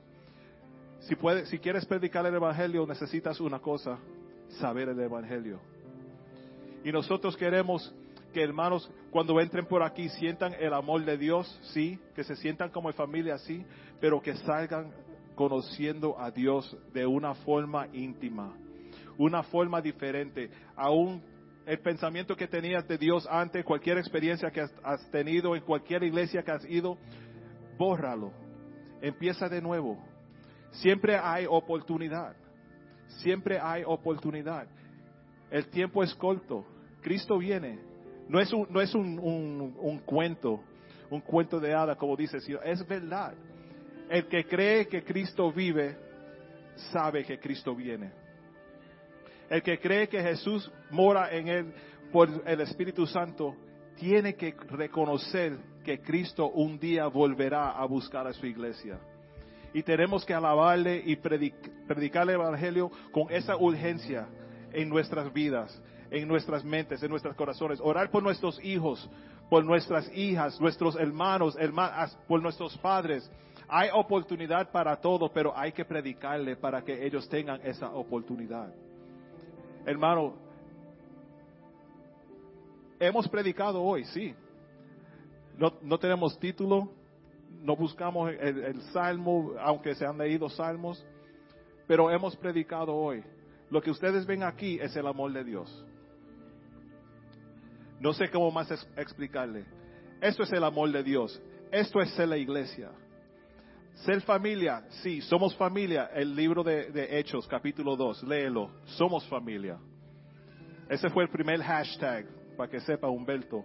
Si, 1.01 1.15
puede, 1.15 1.45
si 1.45 1.59
quieres 1.59 1.85
predicar 1.85 2.25
el 2.25 2.33
Evangelio, 2.33 2.83
necesitas 2.87 3.39
una 3.39 3.59
cosa, 3.59 3.99
saber 4.59 4.89
el 4.89 4.99
Evangelio. 4.99 5.59
Y 6.83 6.91
nosotros 6.91 7.37
queremos 7.37 7.93
que 8.31 8.43
hermanos, 8.43 8.89
cuando 9.11 9.39
entren 9.39 9.65
por 9.65 9.83
aquí, 9.83 10.09
sientan 10.09 10.53
el 10.59 10.73
amor 10.73 11.05
de 11.05 11.17
Dios, 11.17 11.59
sí, 11.73 11.99
que 12.15 12.23
se 12.23 12.35
sientan 12.35 12.69
como 12.69 12.91
familia, 12.93 13.37
sí, 13.37 13.65
pero 13.99 14.21
que 14.21 14.35
salgan 14.37 14.91
conociendo 15.35 16.19
a 16.19 16.31
Dios 16.31 16.77
de 16.93 17.05
una 17.05 17.33
forma 17.35 17.87
íntima, 17.93 18.53
una 19.17 19.43
forma 19.43 19.81
diferente. 19.81 20.49
Aún 20.75 21.21
el 21.65 21.79
pensamiento 21.79 22.35
que 22.35 22.47
tenías 22.47 22.87
de 22.87 22.97
Dios 22.97 23.27
antes, 23.29 23.63
cualquier 23.63 23.97
experiencia 23.97 24.51
que 24.51 24.61
has, 24.61 25.11
tenido 25.11 25.55
en 25.55 25.63
cualquier 25.63 26.03
iglesia 26.03 26.43
que 26.43 26.51
has 26.51 26.65
ido, 26.65 26.97
bórralo. 27.77 28.31
Empieza 29.01 29.47
de 29.47 29.61
nuevo. 29.61 29.97
Siempre 30.71 31.17
hay 31.17 31.45
oportunidad. 31.49 32.35
Siempre 33.21 33.59
hay 33.59 33.83
oportunidad. 33.85 34.67
El 35.49 35.67
tiempo 35.67 36.03
es 36.03 36.13
corto. 36.15 36.65
Cristo 37.01 37.37
viene. 37.37 37.90
No 38.31 38.39
es 38.39 38.53
un, 38.53 38.65
no 38.69 38.79
es 38.79 38.95
un, 38.95 39.19
un- 39.19 39.99
cuento, 39.99 40.63
un 41.09 41.19
cuento 41.19 41.59
de 41.59 41.73
hada, 41.73 41.97
como 41.97 42.15
dice, 42.15 42.37
es 42.63 42.87
verdad. 42.87 43.33
El 44.09 44.25
que 44.27 44.45
cree 44.45 44.87
que 44.87 45.03
Cristo 45.03 45.51
vive, 45.51 45.97
sabe 46.93 47.25
que 47.25 47.37
Cristo 47.37 47.75
viene. 47.75 48.13
El 49.49 49.61
que 49.61 49.77
cree 49.79 50.07
que 50.07 50.21
Jesús 50.21 50.71
mora 50.91 51.29
en 51.35 51.47
él 51.49 51.73
por 52.09 52.29
el 52.45 52.61
Espíritu 52.61 53.05
Santo, 53.05 53.53
tiene 53.97 54.35
que 54.35 54.55
reconocer 54.69 55.57
que 55.83 55.99
Cristo 55.99 56.47
un 56.51 56.79
día 56.79 57.07
volverá 57.07 57.71
a 57.71 57.85
buscar 57.85 58.25
a 58.27 58.31
su 58.33 58.45
iglesia. 58.45 58.97
Y 59.73 59.83
tenemos 59.83 60.23
que 60.25 60.33
alabarle 60.33 61.03
y 61.05 61.17
predic- 61.17 61.85
predicar 61.85 62.23
el 62.23 62.35
Evangelio 62.35 62.89
con 63.11 63.29
esa 63.29 63.57
urgencia 63.57 64.25
en 64.71 64.87
nuestras 64.87 65.33
vidas, 65.33 65.81
en 66.11 66.27
nuestras 66.27 66.63
mentes, 66.63 67.01
en 67.01 67.09
nuestros 67.09 67.35
corazones. 67.35 67.79
Orar 67.81 68.11
por 68.11 68.21
nuestros 68.21 68.63
hijos, 68.63 69.09
por 69.49 69.63
nuestras 69.63 70.11
hijas, 70.15 70.59
nuestros 70.59 70.95
hermanos, 70.97 71.55
hermanas, 71.57 72.15
por 72.27 72.41
nuestros 72.41 72.77
padres. 72.77 73.31
Hay 73.67 73.89
oportunidad 73.93 74.69
para 74.71 74.97
todo, 74.97 75.31
pero 75.31 75.57
hay 75.57 75.71
que 75.71 75.85
predicarle 75.85 76.57
para 76.57 76.83
que 76.83 77.05
ellos 77.05 77.27
tengan 77.29 77.61
esa 77.63 77.89
oportunidad. 77.93 78.73
Hermano, 79.85 80.35
hemos 82.99 83.27
predicado 83.29 83.81
hoy, 83.81 84.03
sí. 84.05 84.35
No, 85.57 85.73
no 85.81 85.97
tenemos 85.97 86.37
título, 86.37 86.89
no 87.61 87.75
buscamos 87.75 88.31
el, 88.31 88.63
el 88.63 88.81
salmo, 88.91 89.53
aunque 89.61 89.95
se 89.95 90.05
han 90.05 90.17
leído 90.17 90.49
salmos, 90.49 91.05
pero 91.87 92.11
hemos 92.11 92.35
predicado 92.35 92.93
hoy. 92.93 93.23
Lo 93.69 93.81
que 93.81 93.91
ustedes 93.91 94.25
ven 94.25 94.43
aquí 94.43 94.77
es 94.81 94.93
el 94.97 95.07
amor 95.07 95.31
de 95.31 95.45
Dios. 95.45 95.85
No 98.01 98.13
sé 98.13 98.31
cómo 98.31 98.49
más 98.49 98.71
explicarle. 98.97 99.63
Esto 100.19 100.41
es 100.41 100.51
el 100.51 100.63
amor 100.63 100.91
de 100.91 101.03
Dios. 101.03 101.39
Esto 101.71 102.01
es 102.01 102.09
ser 102.15 102.29
la 102.29 102.37
iglesia. 102.37 102.89
Ser 103.93 104.21
familia, 104.21 104.83
sí, 105.03 105.21
somos 105.21 105.55
familia. 105.55 106.09
El 106.11 106.35
libro 106.35 106.63
de, 106.63 106.89
de 106.89 107.19
Hechos, 107.19 107.47
capítulo 107.47 107.95
2, 107.95 108.23
léelo. 108.23 108.71
Somos 108.85 109.23
familia. 109.27 109.77
Ese 110.89 111.11
fue 111.11 111.25
el 111.25 111.29
primer 111.29 111.61
hashtag, 111.61 112.25
para 112.57 112.71
que 112.71 112.79
sepa 112.79 113.07
Humberto. 113.07 113.63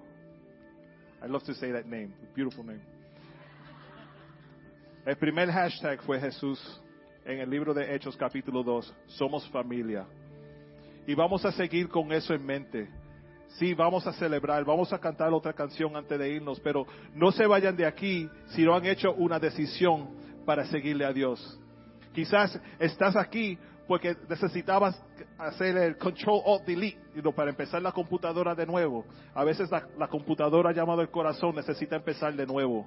I 1.25 1.29
love 1.29 1.43
to 1.45 1.55
say 1.55 1.73
that 1.73 1.87
name, 1.87 2.11
beautiful 2.35 2.63
name. 2.63 2.83
El 5.07 5.17
primer 5.17 5.51
hashtag 5.51 6.03
fue 6.03 6.21
Jesús 6.21 6.61
en 7.25 7.41
el 7.41 7.49
libro 7.49 7.73
de 7.73 7.95
Hechos 7.95 8.15
capítulo 8.19 8.63
2. 8.63 8.95
Somos 9.07 9.49
familia. 9.49 10.07
Y 11.07 11.15
vamos 11.15 11.43
a 11.47 11.53
seguir 11.53 11.89
con 11.89 12.13
eso 12.13 12.35
en 12.35 12.45
mente. 12.45 13.06
Sí, 13.59 13.73
vamos 13.73 14.07
a 14.07 14.13
celebrar, 14.13 14.65
vamos 14.67 14.93
a 14.93 14.99
cantar 14.99 15.33
otra 15.33 15.55
canción 15.55 15.97
antes 15.97 16.19
de 16.19 16.29
irnos, 16.29 16.61
pero 16.61 16.87
no 17.15 17.33
se 17.33 17.47
vayan 17.47 17.75
de 17.75 17.87
aquí 17.87 18.29
si 18.49 18.63
no 18.65 18.75
han 18.75 18.85
hecho 18.85 19.15
una 19.15 19.39
decisión 19.39 20.11
para 20.45 20.67
seguirle 20.67 21.07
a 21.07 21.13
Dios. 21.13 21.59
Quizás 22.13 22.61
estás 22.79 23.17
aquí 23.17 23.59
porque 23.89 24.15
necesitabas 24.29 25.03
hacer 25.39 25.75
el 25.79 25.97
control 25.97 26.43
alt 26.47 26.67
delete 26.67 26.99
para 27.35 27.49
empezar 27.49 27.81
la 27.81 27.93
computadora 27.93 28.55
de 28.55 28.67
nuevo. 28.67 29.07
A 29.35 29.43
veces 29.43 29.71
la, 29.71 29.89
la 29.97 30.09
computadora 30.09 30.73
llamada 30.73 31.01
el 31.01 31.09
corazón 31.09 31.55
necesita 31.55 31.97
empezar 31.97 32.35
de 32.35 32.47
nuevo. 32.47 32.87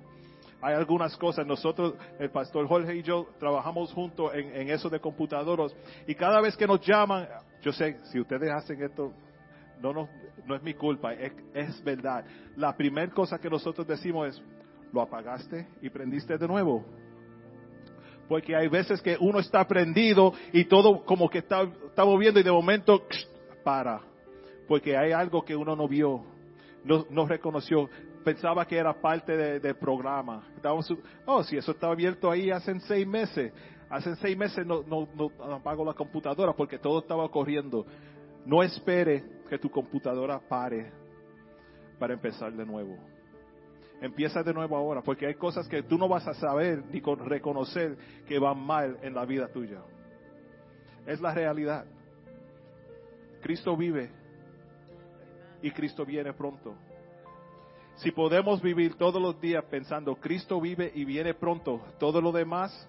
Hay 0.61 0.75
algunas 0.75 1.17
cosas, 1.17 1.47
nosotros, 1.47 1.95
el 2.19 2.29
pastor 2.29 2.67
Jorge 2.67 2.95
y 2.95 3.01
yo, 3.01 3.25
trabajamos 3.39 3.91
juntos 3.91 4.31
en, 4.35 4.55
en 4.55 4.69
eso 4.69 4.87
de 4.87 4.99
computadoras 4.99 5.73
y 6.05 6.13
cada 6.13 6.41
vez 6.41 6.55
que 6.55 6.67
nos 6.67 6.81
llaman, 6.81 7.27
yo 7.63 7.71
sé, 7.71 7.97
si 8.11 8.19
ustedes 8.19 8.51
hacen 8.51 8.83
esto, 8.83 9.13
no, 9.81 9.93
no, 9.93 10.09
no 10.45 10.55
es 10.55 10.63
mi 10.63 10.73
culpa, 10.73 11.13
es, 11.13 11.31
es 11.53 11.83
verdad. 11.83 12.25
La 12.55 12.75
primera 12.75 13.11
cosa 13.11 13.39
que 13.39 13.49
nosotros 13.49 13.87
decimos 13.87 14.29
es, 14.29 14.43
¿lo 14.91 15.01
apagaste 15.01 15.67
y 15.81 15.89
prendiste 15.89 16.37
de 16.37 16.47
nuevo? 16.47 16.85
Porque 18.27 18.55
hay 18.55 18.67
veces 18.67 19.01
que 19.01 19.17
uno 19.19 19.39
está 19.39 19.67
prendido 19.67 20.33
y 20.53 20.65
todo 20.65 21.03
como 21.03 21.29
que 21.29 21.39
está, 21.39 21.63
está 21.63 22.05
moviendo 22.05 22.39
y 22.39 22.43
de 22.43 22.51
momento 22.51 23.03
para. 23.63 24.01
Porque 24.67 24.95
hay 24.95 25.11
algo 25.11 25.43
que 25.43 25.55
uno 25.55 25.75
no 25.75 25.87
vio, 25.87 26.23
no, 26.83 27.05
no 27.09 27.25
reconoció. 27.25 27.89
Pensaba 28.23 28.67
que 28.67 28.77
era 28.77 28.93
parte 28.93 29.35
de- 29.35 29.59
del 29.59 29.75
programa. 29.75 30.47
Estábamos 30.55 30.93
oh, 31.25 31.43
si 31.43 31.57
eso 31.57 31.71
estaba 31.71 31.93
abierto 31.93 32.29
ahí 32.29 32.51
hace 32.51 32.79
seis 32.81 33.07
meses. 33.07 33.51
Hace 33.89 34.15
seis 34.17 34.37
meses 34.37 34.63
no, 34.67 34.83
no, 34.83 35.07
no 35.15 35.31
apago 35.55 35.83
la 35.83 35.93
computadora 35.93 36.53
porque 36.53 36.77
todo 36.77 36.99
estaba 36.99 37.27
corriendo. 37.29 37.87
No 38.45 38.61
espere 38.61 39.38
que 39.49 39.57
tu 39.57 39.69
computadora 39.69 40.39
pare 40.39 40.91
para 41.97 42.13
empezar 42.13 42.53
de 42.53 42.65
nuevo. 42.65 42.97
Empieza 44.01 44.41
de 44.43 44.53
nuevo 44.53 44.77
ahora, 44.77 45.01
porque 45.01 45.25
hay 45.25 45.35
cosas 45.35 45.67
que 45.67 45.83
tú 45.83 45.97
no 45.97 46.07
vas 46.07 46.25
a 46.27 46.33
saber 46.35 46.85
ni 46.85 47.01
con 47.01 47.19
reconocer 47.19 47.97
que 48.27 48.39
van 48.39 48.59
mal 48.59 48.97
en 49.01 49.13
la 49.13 49.25
vida 49.25 49.47
tuya. 49.49 49.81
Es 51.05 51.19
la 51.19 51.33
realidad. 51.33 51.85
Cristo 53.41 53.75
vive 53.75 54.09
y 55.61 55.71
Cristo 55.71 56.05
viene 56.05 56.31
pronto. 56.33 56.75
Si 57.95 58.11
podemos 58.11 58.61
vivir 58.61 58.95
todos 58.95 59.21
los 59.21 59.41
días 59.41 59.65
pensando 59.65 60.15
Cristo 60.15 60.61
vive 60.61 60.89
y 60.95 61.03
viene 61.03 61.33
pronto, 61.33 61.81
todo 61.99 62.21
lo 62.21 62.31
demás, 62.31 62.87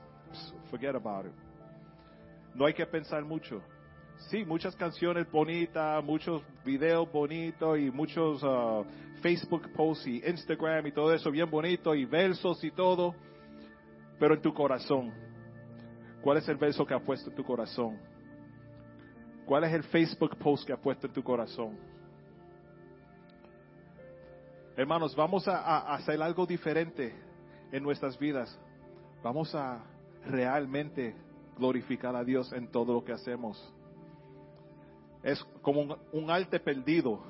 forget 0.70 0.94
about 0.94 1.26
it. 1.26 1.32
No 2.54 2.66
hay 2.66 2.74
que 2.74 2.86
pensar 2.86 3.24
mucho. 3.24 3.60
Sí, 4.28 4.44
muchas 4.44 4.76
canciones 4.76 5.30
bonitas, 5.30 6.04
muchos 6.04 6.42
videos 6.64 7.10
bonitos 7.10 7.78
y 7.78 7.90
muchos 7.90 8.40
ah, 8.44 8.82
Facebook 9.22 9.72
posts 9.72 10.06
y 10.06 10.22
Instagram 10.24 10.86
y 10.86 10.92
todo 10.92 11.12
eso 11.12 11.30
bien 11.30 11.50
bonito 11.50 11.94
y 11.94 12.04
versos 12.04 12.62
y 12.62 12.70
todo. 12.70 13.14
Pero 14.18 14.34
en 14.34 14.42
tu 14.42 14.52
corazón, 14.52 15.12
¿cuál 16.20 16.38
es 16.38 16.48
el 16.48 16.56
verso 16.56 16.86
que 16.86 16.94
ha 16.94 17.00
puesto 17.00 17.30
en 17.30 17.36
tu 17.36 17.42
corazón? 17.42 17.98
¿Cuál 19.46 19.64
es 19.64 19.72
el 19.72 19.82
Facebook 19.84 20.36
post 20.36 20.66
que 20.66 20.72
ha 20.74 20.76
puesto 20.76 21.06
en 21.06 21.12
tu 21.12 21.22
corazón? 21.22 21.76
Hermanos, 24.76 25.16
vamos 25.16 25.48
a 25.48 25.94
hacer 25.94 26.22
algo 26.22 26.46
diferente 26.46 27.14
en 27.72 27.82
nuestras 27.82 28.18
vidas. 28.18 28.56
Vamos 29.22 29.54
a 29.54 29.82
realmente 30.26 31.16
glorificar 31.56 32.14
a 32.14 32.22
Dios 32.22 32.52
en 32.52 32.68
todo 32.68 32.94
lo 32.94 33.04
que 33.04 33.12
hacemos. 33.12 33.74
Es 35.22 35.42
como 35.62 35.80
un, 35.82 35.96
un 36.12 36.30
arte 36.30 36.58
perdido. 36.60 37.20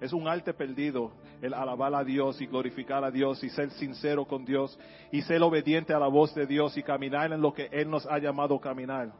Es 0.00 0.12
un 0.12 0.28
arte 0.28 0.52
perdido 0.52 1.12
el 1.40 1.54
alabar 1.54 1.94
a 1.94 2.04
Dios 2.04 2.40
y 2.40 2.46
glorificar 2.46 3.02
a 3.04 3.10
Dios 3.10 3.42
y 3.42 3.48
ser 3.50 3.70
sincero 3.72 4.26
con 4.26 4.44
Dios 4.44 4.78
y 5.10 5.22
ser 5.22 5.42
obediente 5.42 5.94
a 5.94 5.98
la 5.98 6.08
voz 6.08 6.34
de 6.34 6.46
Dios 6.46 6.76
y 6.76 6.82
caminar 6.82 7.32
en 7.32 7.40
lo 7.40 7.52
que 7.52 7.68
Él 7.72 7.88
nos 7.88 8.06
ha 8.06 8.18
llamado 8.18 8.58
caminar. 8.58 9.12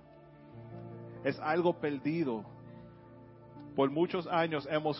Es 1.24 1.38
algo 1.40 1.72
perdido. 1.78 2.44
Por 3.74 3.90
muchos 3.90 4.26
años 4.26 4.66
hemos 4.70 4.96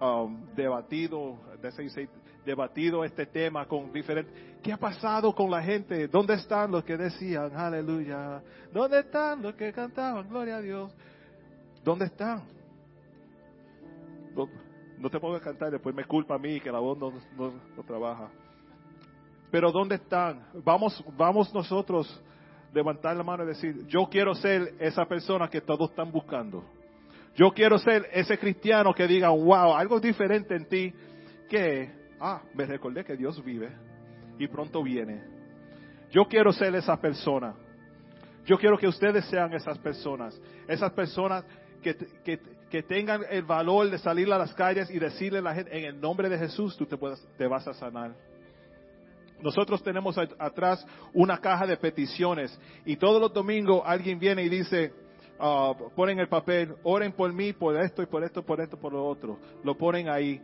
um, 0.00 0.46
debatido, 0.54 1.36
de- 1.62 2.08
debatido 2.44 3.04
este 3.04 3.26
tema 3.26 3.66
con 3.66 3.92
diferentes. 3.92 4.34
¿Qué 4.62 4.72
ha 4.72 4.76
pasado 4.78 5.34
con 5.34 5.50
la 5.50 5.62
gente? 5.62 6.08
¿Dónde 6.08 6.34
están 6.34 6.70
los 6.70 6.84
que 6.84 6.96
decían 6.96 7.54
aleluya? 7.54 8.42
¿Dónde 8.72 9.00
están 9.00 9.42
los 9.42 9.54
que 9.54 9.72
cantaban 9.72 10.28
gloria 10.28 10.56
a 10.56 10.60
Dios? 10.60 10.94
¿Dónde 11.84 12.06
están? 12.06 12.42
No, 14.98 15.08
te 15.08 15.18
puedo 15.18 15.40
cantar, 15.40 15.70
después 15.70 15.94
me 15.94 16.04
culpa 16.04 16.34
a 16.34 16.38
mí 16.38 16.60
que 16.60 16.70
la 16.70 16.78
voz 16.78 16.98
no, 16.98 17.10
no- 17.36 17.54
no 17.76 17.82
trabaja. 17.84 18.28
Pero 19.50 19.72
¿dónde 19.72 19.96
están? 19.96 20.46
Vamos, 20.64 21.02
vamos 21.16 21.52
nosotros 21.54 22.22
levantar 22.72 23.16
la 23.16 23.22
mano 23.24 23.44
y 23.44 23.48
decir, 23.48 23.86
yo 23.86 24.06
quiero 24.10 24.34
ser 24.34 24.74
esa 24.78 25.04
persona 25.06 25.48
que 25.48 25.60
todos 25.60 25.90
están 25.90 26.12
buscando. 26.12 26.62
Yo 27.34 27.50
quiero 27.52 27.78
ser 27.78 28.06
ese 28.12 28.38
cristiano 28.38 28.92
que 28.94 29.06
diga, 29.06 29.30
wow, 29.30 29.74
algo 29.74 29.98
diferente 29.98 30.54
en 30.54 30.68
ti, 30.68 30.92
que, 31.48 31.90
ah, 32.20 32.42
me 32.54 32.66
recordé 32.66 33.04
que 33.04 33.16
Dios 33.16 33.42
vive 33.44 33.72
y 34.38 34.46
pronto 34.48 34.82
viene. 34.82 35.22
Yo 36.10 36.26
quiero 36.26 36.52
ser 36.52 36.74
esa 36.74 36.96
persona. 37.00 37.54
Yo 38.44 38.58
quiero 38.58 38.76
que 38.78 38.88
ustedes 38.88 39.24
sean 39.26 39.52
esas 39.52 39.78
personas. 39.78 40.40
Esas 40.68 40.92
personas 40.92 41.44
que, 41.80 41.96
que, 42.24 42.40
que 42.70 42.82
tengan 42.82 43.22
el 43.28 43.42
valor 43.42 43.90
de 43.90 43.98
salir 43.98 44.32
a 44.32 44.38
las 44.38 44.54
calles 44.54 44.90
y 44.90 44.98
decirle 44.98 45.38
a 45.40 45.42
la 45.42 45.54
gente, 45.54 45.76
en 45.76 45.84
el 45.84 46.00
nombre 46.00 46.28
de 46.28 46.38
Jesús, 46.38 46.76
tú 46.76 46.86
te, 46.86 46.96
puedes, 46.96 47.20
te 47.36 47.46
vas 47.46 47.66
a 47.66 47.74
sanar. 47.74 48.14
Nosotros 49.42 49.82
tenemos 49.82 50.16
atrás 50.38 50.86
una 51.14 51.38
caja 51.38 51.66
de 51.66 51.76
peticiones 51.76 52.58
y 52.84 52.96
todos 52.96 53.20
los 53.20 53.32
domingos 53.32 53.82
alguien 53.84 54.18
viene 54.18 54.42
y 54.42 54.48
dice, 54.48 54.92
uh, 55.40 55.90
ponen 55.96 56.20
el 56.20 56.28
papel, 56.28 56.74
oren 56.82 57.12
por 57.12 57.32
mí, 57.32 57.52
por 57.52 57.80
esto 57.80 58.02
y 58.02 58.06
por 58.06 58.22
esto, 58.22 58.42
por 58.44 58.60
esto, 58.60 58.78
por 58.78 58.92
lo 58.92 59.06
otro. 59.06 59.38
Lo 59.64 59.76
ponen 59.76 60.08
ahí. 60.08 60.40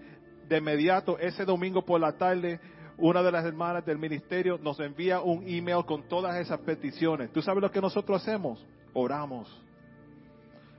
De 0.49 0.59
inmediato, 0.59 1.19
ese 1.19 1.45
domingo 1.45 1.85
por 1.85 2.01
la 2.01 2.13
tarde, 2.13 2.61
una 2.99 3.23
de 3.23 3.33
las 3.33 3.45
hermanas 3.45 3.85
del 3.85 3.99
ministerio 3.99 4.59
nos 4.59 4.79
envía 4.81 5.21
un 5.21 5.47
email 5.47 5.85
con 5.85 6.09
todas 6.09 6.37
esas 6.37 6.61
peticiones. 6.61 7.33
¿Tú 7.33 7.43
sabes 7.43 7.61
lo 7.61 7.71
que 7.71 7.81
nosotros 7.81 8.23
hacemos? 8.23 8.65
Oramos. 8.95 9.66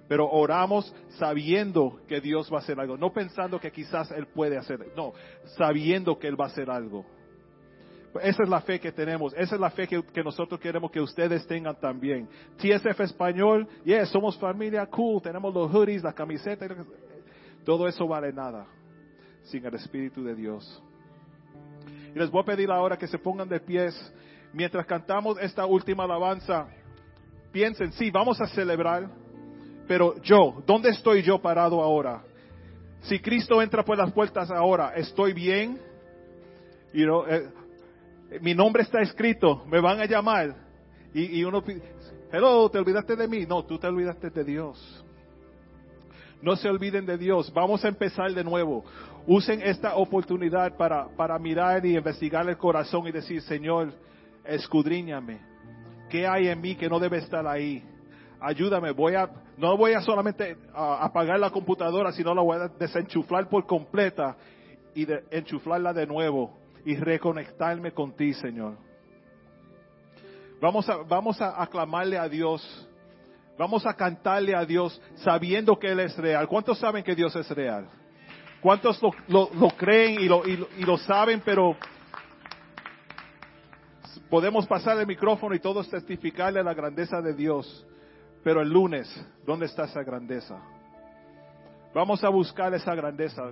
Pero 0.08 0.30
oramos 0.30 0.94
sabiendo 1.18 2.00
que 2.08 2.22
Dios 2.22 2.52
va 2.52 2.58
a 2.58 2.62
hacer 2.62 2.80
algo, 2.80 2.98
no 2.98 3.12
pensando 3.12 3.60
que 3.60 3.72
quizás 3.72 4.10
Él 4.12 4.28
puede 4.28 4.58
hacer, 4.58 4.80
no, 4.96 5.14
sabiendo 5.58 6.18
que 6.18 6.28
Él 6.28 6.40
va 6.40 6.46
a 6.46 6.48
hacer 6.48 6.70
algo. 6.70 7.06
Esa 8.22 8.44
es 8.44 8.50
la 8.50 8.62
fe 8.62 8.80
que 8.80 8.92
tenemos, 8.92 9.34
esa 9.34 9.56
es 9.56 9.62
la 9.62 9.70
fe 9.70 9.88
que, 9.88 10.24
nosotros 10.24 10.60
queremos 10.60 10.90
que 10.92 11.02
ustedes 11.02 11.46
tengan 11.46 11.80
también. 11.80 12.28
TSF 12.58 13.00
Español, 13.02 13.68
yes, 13.84 14.10
somos 14.10 14.38
familia 14.38 14.86
cool, 14.88 15.22
tenemos 15.22 15.54
los 15.54 15.72
hoodies, 15.72 16.04
la 16.04 16.14
camiseta, 16.14 16.66
todo 17.64 17.88
eso 17.88 18.08
vale 18.08 18.32
nada 18.32 18.66
sin 19.44 19.66
el 19.66 19.76
Espíritu 19.76 20.24
de 20.24 20.36
Dios. 20.36 20.84
Y 22.14 22.20
les 22.20 22.30
voy 22.30 22.42
a 22.42 22.46
pedir 22.46 22.72
ahora 22.72 22.98
que 22.98 23.08
se 23.08 23.18
pongan 23.18 23.48
de 23.48 23.60
pies 23.60 23.94
mientras 24.54 24.86
cantamos 24.86 25.38
esta 25.40 25.66
última 25.66 26.04
alabanza. 26.04 26.68
Piensen, 27.52 27.92
sí, 27.94 28.12
vamos 28.12 28.40
a 28.42 28.48
celebrar, 28.48 29.10
pero 29.88 30.22
yo, 30.22 30.62
¿dónde 30.66 30.90
estoy 30.90 31.22
yo 31.22 31.40
parado 31.40 31.82
ahora? 31.82 32.24
Si 33.02 33.20
Cristo 33.20 33.62
entra 33.62 33.84
por 33.84 33.98
las 33.98 34.12
puertas 34.12 34.52
ahora, 34.52 34.94
¿estoy 34.96 35.34
bien? 35.34 35.80
You 36.94 37.06
know, 37.06 37.26
eh, 37.28 37.48
mi 38.42 38.54
nombre 38.54 38.84
está 38.84 39.02
escrito, 39.02 39.64
me 39.68 39.80
van 39.80 40.02
a 40.02 40.06
llamar. 40.06 40.56
Y, 41.14 41.44
uno 41.44 41.64
hello, 42.32 42.70
¿te 42.70 42.78
olvidaste 42.78 43.16
de 43.16 43.28
mí? 43.28 43.46
No, 43.46 43.66
tú 43.66 43.80
te 43.80 43.88
olvidaste 43.88 44.30
de 44.30 44.44
Dios. 44.44 45.06
No 46.42 46.56
se 46.56 46.70
olviden 46.70 47.06
de 47.06 47.18
Dios. 47.18 47.52
Vamos 47.54 47.84
a 47.84 47.88
empezar 47.88 48.32
de 48.34 48.44
nuevo. 48.44 48.84
Usen 49.26 49.62
esta 49.62 49.96
oportunidad 49.96 50.78
para, 50.78 51.08
para 51.16 51.40
mirar 51.40 51.84
y 51.86 51.98
investigar 51.98 52.48
el 52.48 52.58
corazón 52.58 53.08
y 53.08 53.12
decir, 53.12 53.42
Señor, 53.42 53.94
escudriñame. 54.46 55.40
¿Qué 56.10 56.28
hay 56.28 56.50
en 56.50 56.62
mí 56.62 56.76
que 56.76 56.90
no 56.90 57.00
debe 57.00 57.18
estar 57.18 57.48
ahí? 57.48 57.84
Ayúdame. 58.40 58.92
Voy 58.92 59.16
a, 59.16 59.30
no 59.58 59.76
voy 59.76 59.94
a 59.94 60.02
solamente 60.02 60.56
apagar 60.74 61.40
la 61.40 61.50
computadora, 61.50 62.12
sino 62.12 62.34
la 62.34 62.44
voy 62.44 62.58
a 62.58 62.68
desenchuflar 62.68 63.50
por 63.50 63.66
completa 63.66 64.38
y 64.94 65.06
de, 65.06 65.24
enchuflarla 65.32 65.94
de 65.94 66.06
nuevo 66.06 66.60
y 66.86 66.96
reconectarme 66.96 67.92
con 67.92 68.16
ti, 68.16 68.34
Señor. 68.36 68.78
Vamos 70.62 70.88
a, 70.90 70.98
vamos 70.98 71.42
a 71.42 71.62
aclamarle 71.62 72.18
a 72.20 72.30
Dios. 72.30 72.88
Vamos 73.58 73.86
a 73.88 73.96
cantarle 73.96 74.56
a 74.56 74.64
Dios 74.64 75.02
sabiendo 75.16 75.78
que 75.80 75.92
Él 75.92 76.02
es 76.02 76.16
real. 76.18 76.48
¿Cuántos 76.48 76.78
saben 76.78 77.04
que 77.04 77.16
Dios 77.16 77.36
es 77.36 77.50
real? 77.50 77.90
¿Cuántos 78.62 79.02
lo, 79.02 79.50
lo, 79.54 79.70
creen 79.70 80.20
y 80.20 80.26
lo, 80.28 80.48
y, 80.48 80.68
y 80.78 80.84
lo 80.84 80.98
saben, 81.00 81.42
pero 81.44 81.76
podemos 84.30 84.68
pasar 84.68 85.00
el 85.00 85.08
micrófono 85.08 85.56
y 85.56 85.60
todos 85.60 85.90
testificarle 85.90 86.64
la 86.64 86.76
grandeza 86.76 87.22
de 87.22 87.34
Dios? 87.34 87.88
Pero 88.48 88.62
el 88.62 88.70
lunes, 88.70 89.14
¿dónde 89.46 89.66
está 89.66 89.84
esa 89.84 90.02
grandeza? 90.04 90.58
Vamos 91.94 92.24
a 92.24 92.30
buscar 92.30 92.74
esa 92.74 92.96
grandeza. 92.96 93.44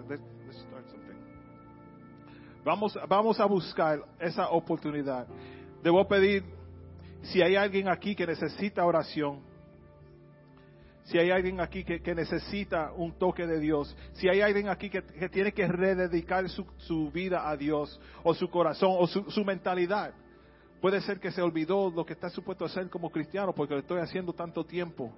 Vamos, 2.64 2.98
vamos 3.06 3.38
a 3.42 3.46
buscar 3.46 4.00
esa 4.18 4.48
oportunidad. 4.52 5.28
Debo 5.84 6.08
pedir, 6.08 6.46
si 7.24 7.42
hay 7.42 7.58
alguien 7.58 7.90
aquí 7.90 8.16
que 8.16 8.26
necesita 8.26 8.86
oración, 8.86 9.42
si 11.04 11.18
hay 11.18 11.30
alguien 11.30 11.60
aquí 11.60 11.84
que, 11.84 12.16
necesita 12.16 12.94
un 12.94 13.20
toque 13.20 13.46
de 13.46 13.60
Dios, 13.60 13.94
si 14.14 14.30
hay 14.30 14.40
alguien 14.40 14.70
aquí 14.70 14.90
que, 14.90 15.02
tiene 15.28 15.52
que 15.52 15.68
rededicar 15.68 16.48
su, 16.48 17.12
vida 17.12 17.50
a 17.50 17.58
Dios, 17.58 18.00
o 18.24 18.34
su 18.34 18.50
corazón, 18.50 18.96
o 18.98 19.08
su, 19.08 19.30
su, 19.30 19.44
mentalidad, 19.44 20.14
puede 20.86 21.02
ser 21.02 21.20
que 21.20 21.32
se 21.32 21.42
olvidó 21.42 21.90
lo 21.90 22.06
que 22.06 22.14
está 22.14 22.30
supuesto 22.30 22.64
a 22.64 22.68
hacer 22.68 22.92
como 22.92 23.10
cristiano 23.10 23.56
porque 23.56 23.74
lo 23.74 23.80
estoy 23.80 24.02
haciendo 24.02 24.34
tanto 24.34 24.64
tiempo. 24.64 25.12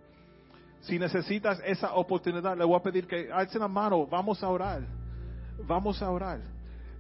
Si 0.80 0.98
necesitas 0.98 1.60
esa 1.66 1.94
oportunidad, 1.96 2.58
le 2.58 2.64
voy 2.64 2.78
a 2.78 2.82
pedir 2.82 3.06
que 3.06 3.30
alcen 3.30 3.60
la 3.60 3.68
mano, 3.68 4.08
vamos 4.08 4.42
a 4.42 4.48
orar, 4.48 4.84
vamos 5.66 6.02
a 6.02 6.10
orar. 6.10 6.40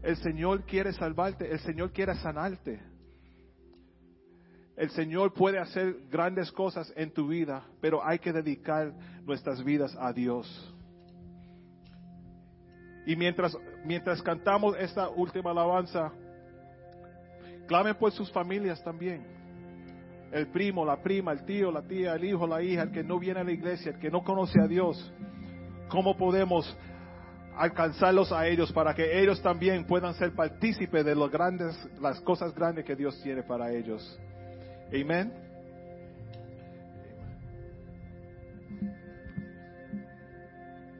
El 0.03 0.17
Señor 0.17 0.63
quiere 0.63 0.91
salvarte, 0.91 1.49
el 1.49 1.59
Señor 1.59 1.93
quiere 1.93 2.13
sanarte. 2.15 2.81
El 4.75 4.89
Señor 4.89 5.33
puede 5.33 5.59
hacer 5.59 6.01
grandes 6.11 6.51
cosas 6.51 6.91
en 6.97 7.13
tu 7.13 7.29
vida, 7.29 7.63
pero 7.79 8.05
hay 8.05 8.19
que 8.19 8.33
dedicar 8.33 8.91
nuestras 9.23 9.63
vidas 9.63 9.95
a 9.97 10.11
Dios. 10.11 10.75
Y 13.05 13.15
mientras, 13.15 13.57
mientras 13.85 14.21
cantamos 14.21 14.75
esta 14.77 15.07
última 15.07 15.51
alabanza, 15.51 16.11
Clamen 17.67 17.93
por 17.93 17.99
pues, 17.99 18.13
sus 18.15 18.31
familias 18.31 18.81
también. 18.83 19.25
El 20.31 20.47
primo, 20.47 20.85
la 20.85 21.01
prima, 21.01 21.31
el 21.31 21.45
tío, 21.45 21.71
la 21.71 21.81
tía, 21.81 22.15
el 22.15 22.23
hijo, 22.23 22.47
la 22.47 22.61
hija, 22.61 22.83
el 22.83 22.91
que 22.91 23.03
no 23.03 23.19
viene 23.19 23.41
a 23.41 23.43
la 23.43 23.51
iglesia, 23.51 23.91
el 23.91 23.99
que 23.99 24.09
no 24.09 24.23
conoce 24.23 24.59
a 24.61 24.67
Dios. 24.67 25.13
¿Cómo 25.89 26.17
podemos 26.17 26.77
alcanzarlos 27.55 28.31
a 28.31 28.47
ellos 28.47 28.71
para 28.71 28.93
que 28.93 29.21
ellos 29.21 29.41
también 29.41 29.85
puedan 29.85 30.13
ser 30.15 30.33
partícipes 30.33 31.05
de 31.05 31.15
los 31.15 31.31
grandes, 31.31 31.75
las 32.01 32.19
cosas 32.21 32.53
grandes 32.53 32.85
que 32.85 32.95
Dios 32.95 33.19
tiene 33.23 33.43
para 33.43 33.71
ellos? 33.71 34.19
Amén. 34.89 35.33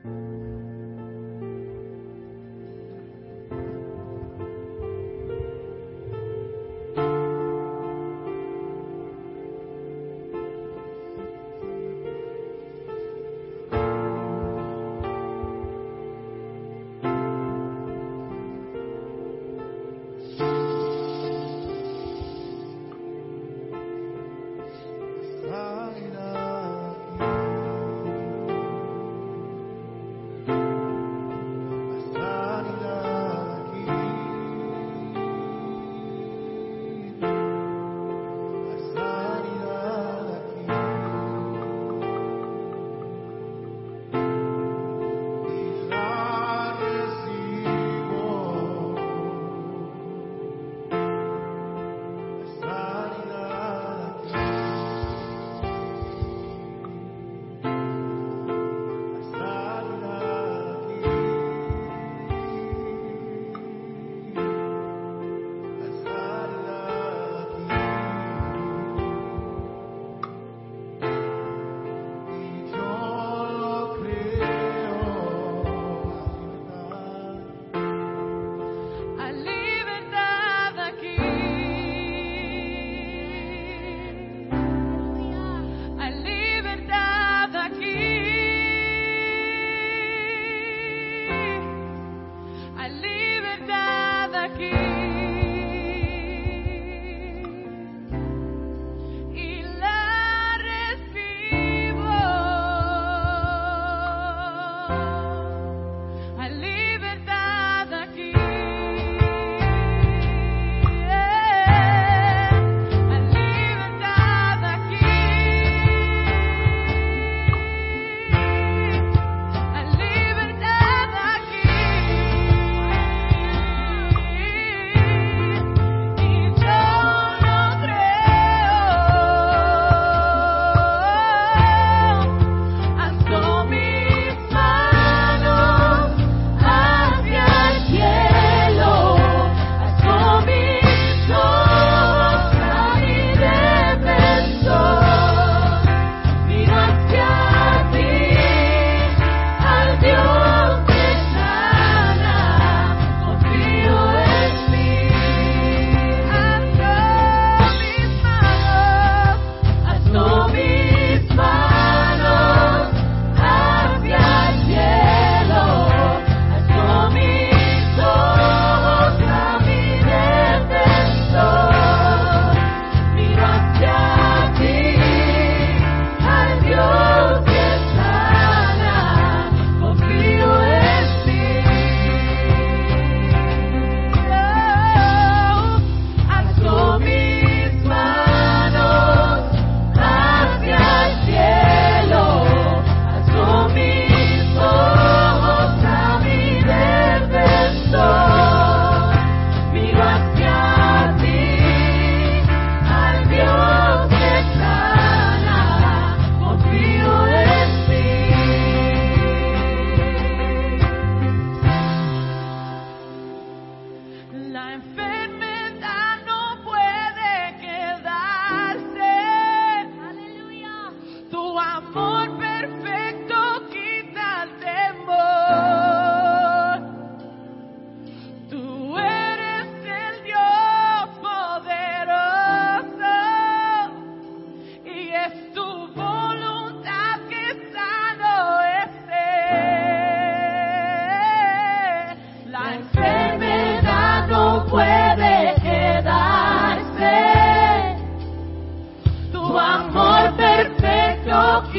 Amén. 0.03 0.36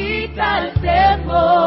Quita 0.09 0.59
el 0.59 0.73
temor. 0.81 1.58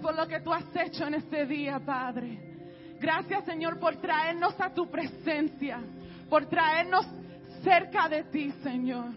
Por 0.00 0.16
lo 0.16 0.26
que 0.26 0.40
tú 0.40 0.52
has 0.52 0.64
hecho 0.74 1.06
en 1.06 1.14
este 1.14 1.46
día, 1.46 1.80
Padre. 1.80 2.52
Gracias, 3.00 3.44
Señor, 3.44 3.78
por 3.78 3.96
traernos 3.96 4.54
a 4.60 4.72
tu 4.72 4.90
presencia, 4.90 5.80
por 6.30 6.46
traernos 6.46 7.06
cerca 7.62 8.08
de 8.08 8.24
ti, 8.24 8.52
Señor. 8.62 9.10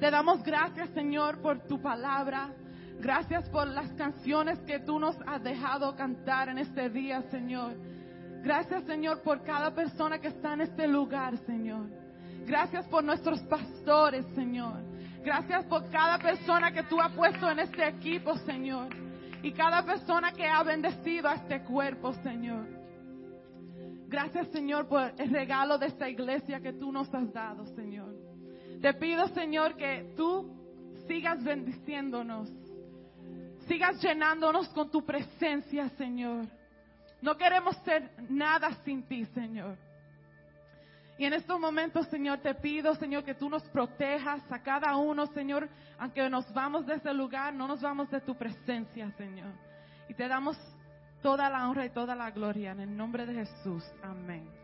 Te 0.00 0.10
damos 0.10 0.42
gracias, 0.42 0.90
Señor, 0.90 1.40
por 1.40 1.60
tu 1.60 1.80
palabra. 1.80 2.50
Gracias 2.98 3.48
por 3.48 3.68
las 3.68 3.90
canciones 3.92 4.58
que 4.60 4.80
tú 4.80 4.98
nos 4.98 5.16
has 5.26 5.42
dejado 5.42 5.94
cantar 5.96 6.48
en 6.48 6.58
este 6.58 6.90
día, 6.90 7.22
Señor. 7.30 7.74
Gracias, 8.42 8.84
Señor, 8.84 9.22
por 9.22 9.42
cada 9.44 9.72
persona 9.72 10.18
que 10.18 10.28
está 10.28 10.54
en 10.54 10.62
este 10.62 10.88
lugar, 10.88 11.36
Señor. 11.46 11.86
Gracias 12.44 12.86
por 12.88 13.04
nuestros 13.04 13.40
pastores, 13.42 14.26
Señor. 14.34 14.74
Gracias 15.24 15.64
por 15.66 15.88
cada 15.90 16.18
persona 16.18 16.72
que 16.72 16.82
tú 16.84 17.00
has 17.00 17.12
puesto 17.12 17.48
en 17.48 17.60
este 17.60 17.86
equipo, 17.86 18.36
Señor. 18.38 19.01
Y 19.42 19.52
cada 19.52 19.84
persona 19.84 20.32
que 20.32 20.46
ha 20.46 20.62
bendecido 20.62 21.28
a 21.28 21.34
este 21.34 21.62
cuerpo, 21.62 22.12
Señor. 22.22 22.64
Gracias, 24.06 24.48
Señor, 24.48 24.86
por 24.88 25.12
el 25.18 25.30
regalo 25.30 25.78
de 25.78 25.86
esta 25.86 26.08
iglesia 26.08 26.60
que 26.60 26.72
tú 26.74 26.92
nos 26.92 27.12
has 27.14 27.32
dado, 27.32 27.66
Señor. 27.74 28.14
Te 28.80 28.94
pido, 28.94 29.26
Señor, 29.28 29.74
que 29.76 30.12
tú 30.16 30.54
sigas 31.06 31.42
bendiciéndonos. 31.42 32.48
Sigas 33.66 34.00
llenándonos 34.02 34.68
con 34.68 34.90
tu 34.90 35.04
presencia, 35.04 35.88
Señor. 35.90 36.46
No 37.20 37.36
queremos 37.36 37.76
ser 37.84 38.10
nada 38.28 38.72
sin 38.84 39.02
ti, 39.04 39.24
Señor. 39.26 39.76
Y 41.22 41.24
en 41.24 41.34
estos 41.34 41.60
momentos, 41.60 42.08
Señor, 42.08 42.40
te 42.40 42.52
pido, 42.52 42.96
Señor, 42.96 43.22
que 43.22 43.36
tú 43.36 43.48
nos 43.48 43.62
protejas 43.68 44.42
a 44.50 44.60
cada 44.60 44.96
uno, 44.96 45.28
Señor, 45.28 45.68
aunque 45.96 46.28
nos 46.28 46.52
vamos 46.52 46.84
de 46.84 46.94
ese 46.94 47.14
lugar, 47.14 47.54
no 47.54 47.68
nos 47.68 47.80
vamos 47.80 48.10
de 48.10 48.20
tu 48.22 48.34
presencia, 48.34 49.08
Señor. 49.12 49.52
Y 50.08 50.14
te 50.14 50.26
damos 50.26 50.58
toda 51.22 51.48
la 51.48 51.70
honra 51.70 51.86
y 51.86 51.90
toda 51.90 52.16
la 52.16 52.32
gloria 52.32 52.72
en 52.72 52.80
el 52.80 52.96
nombre 52.96 53.24
de 53.24 53.34
Jesús. 53.34 53.84
Amén. 54.02 54.61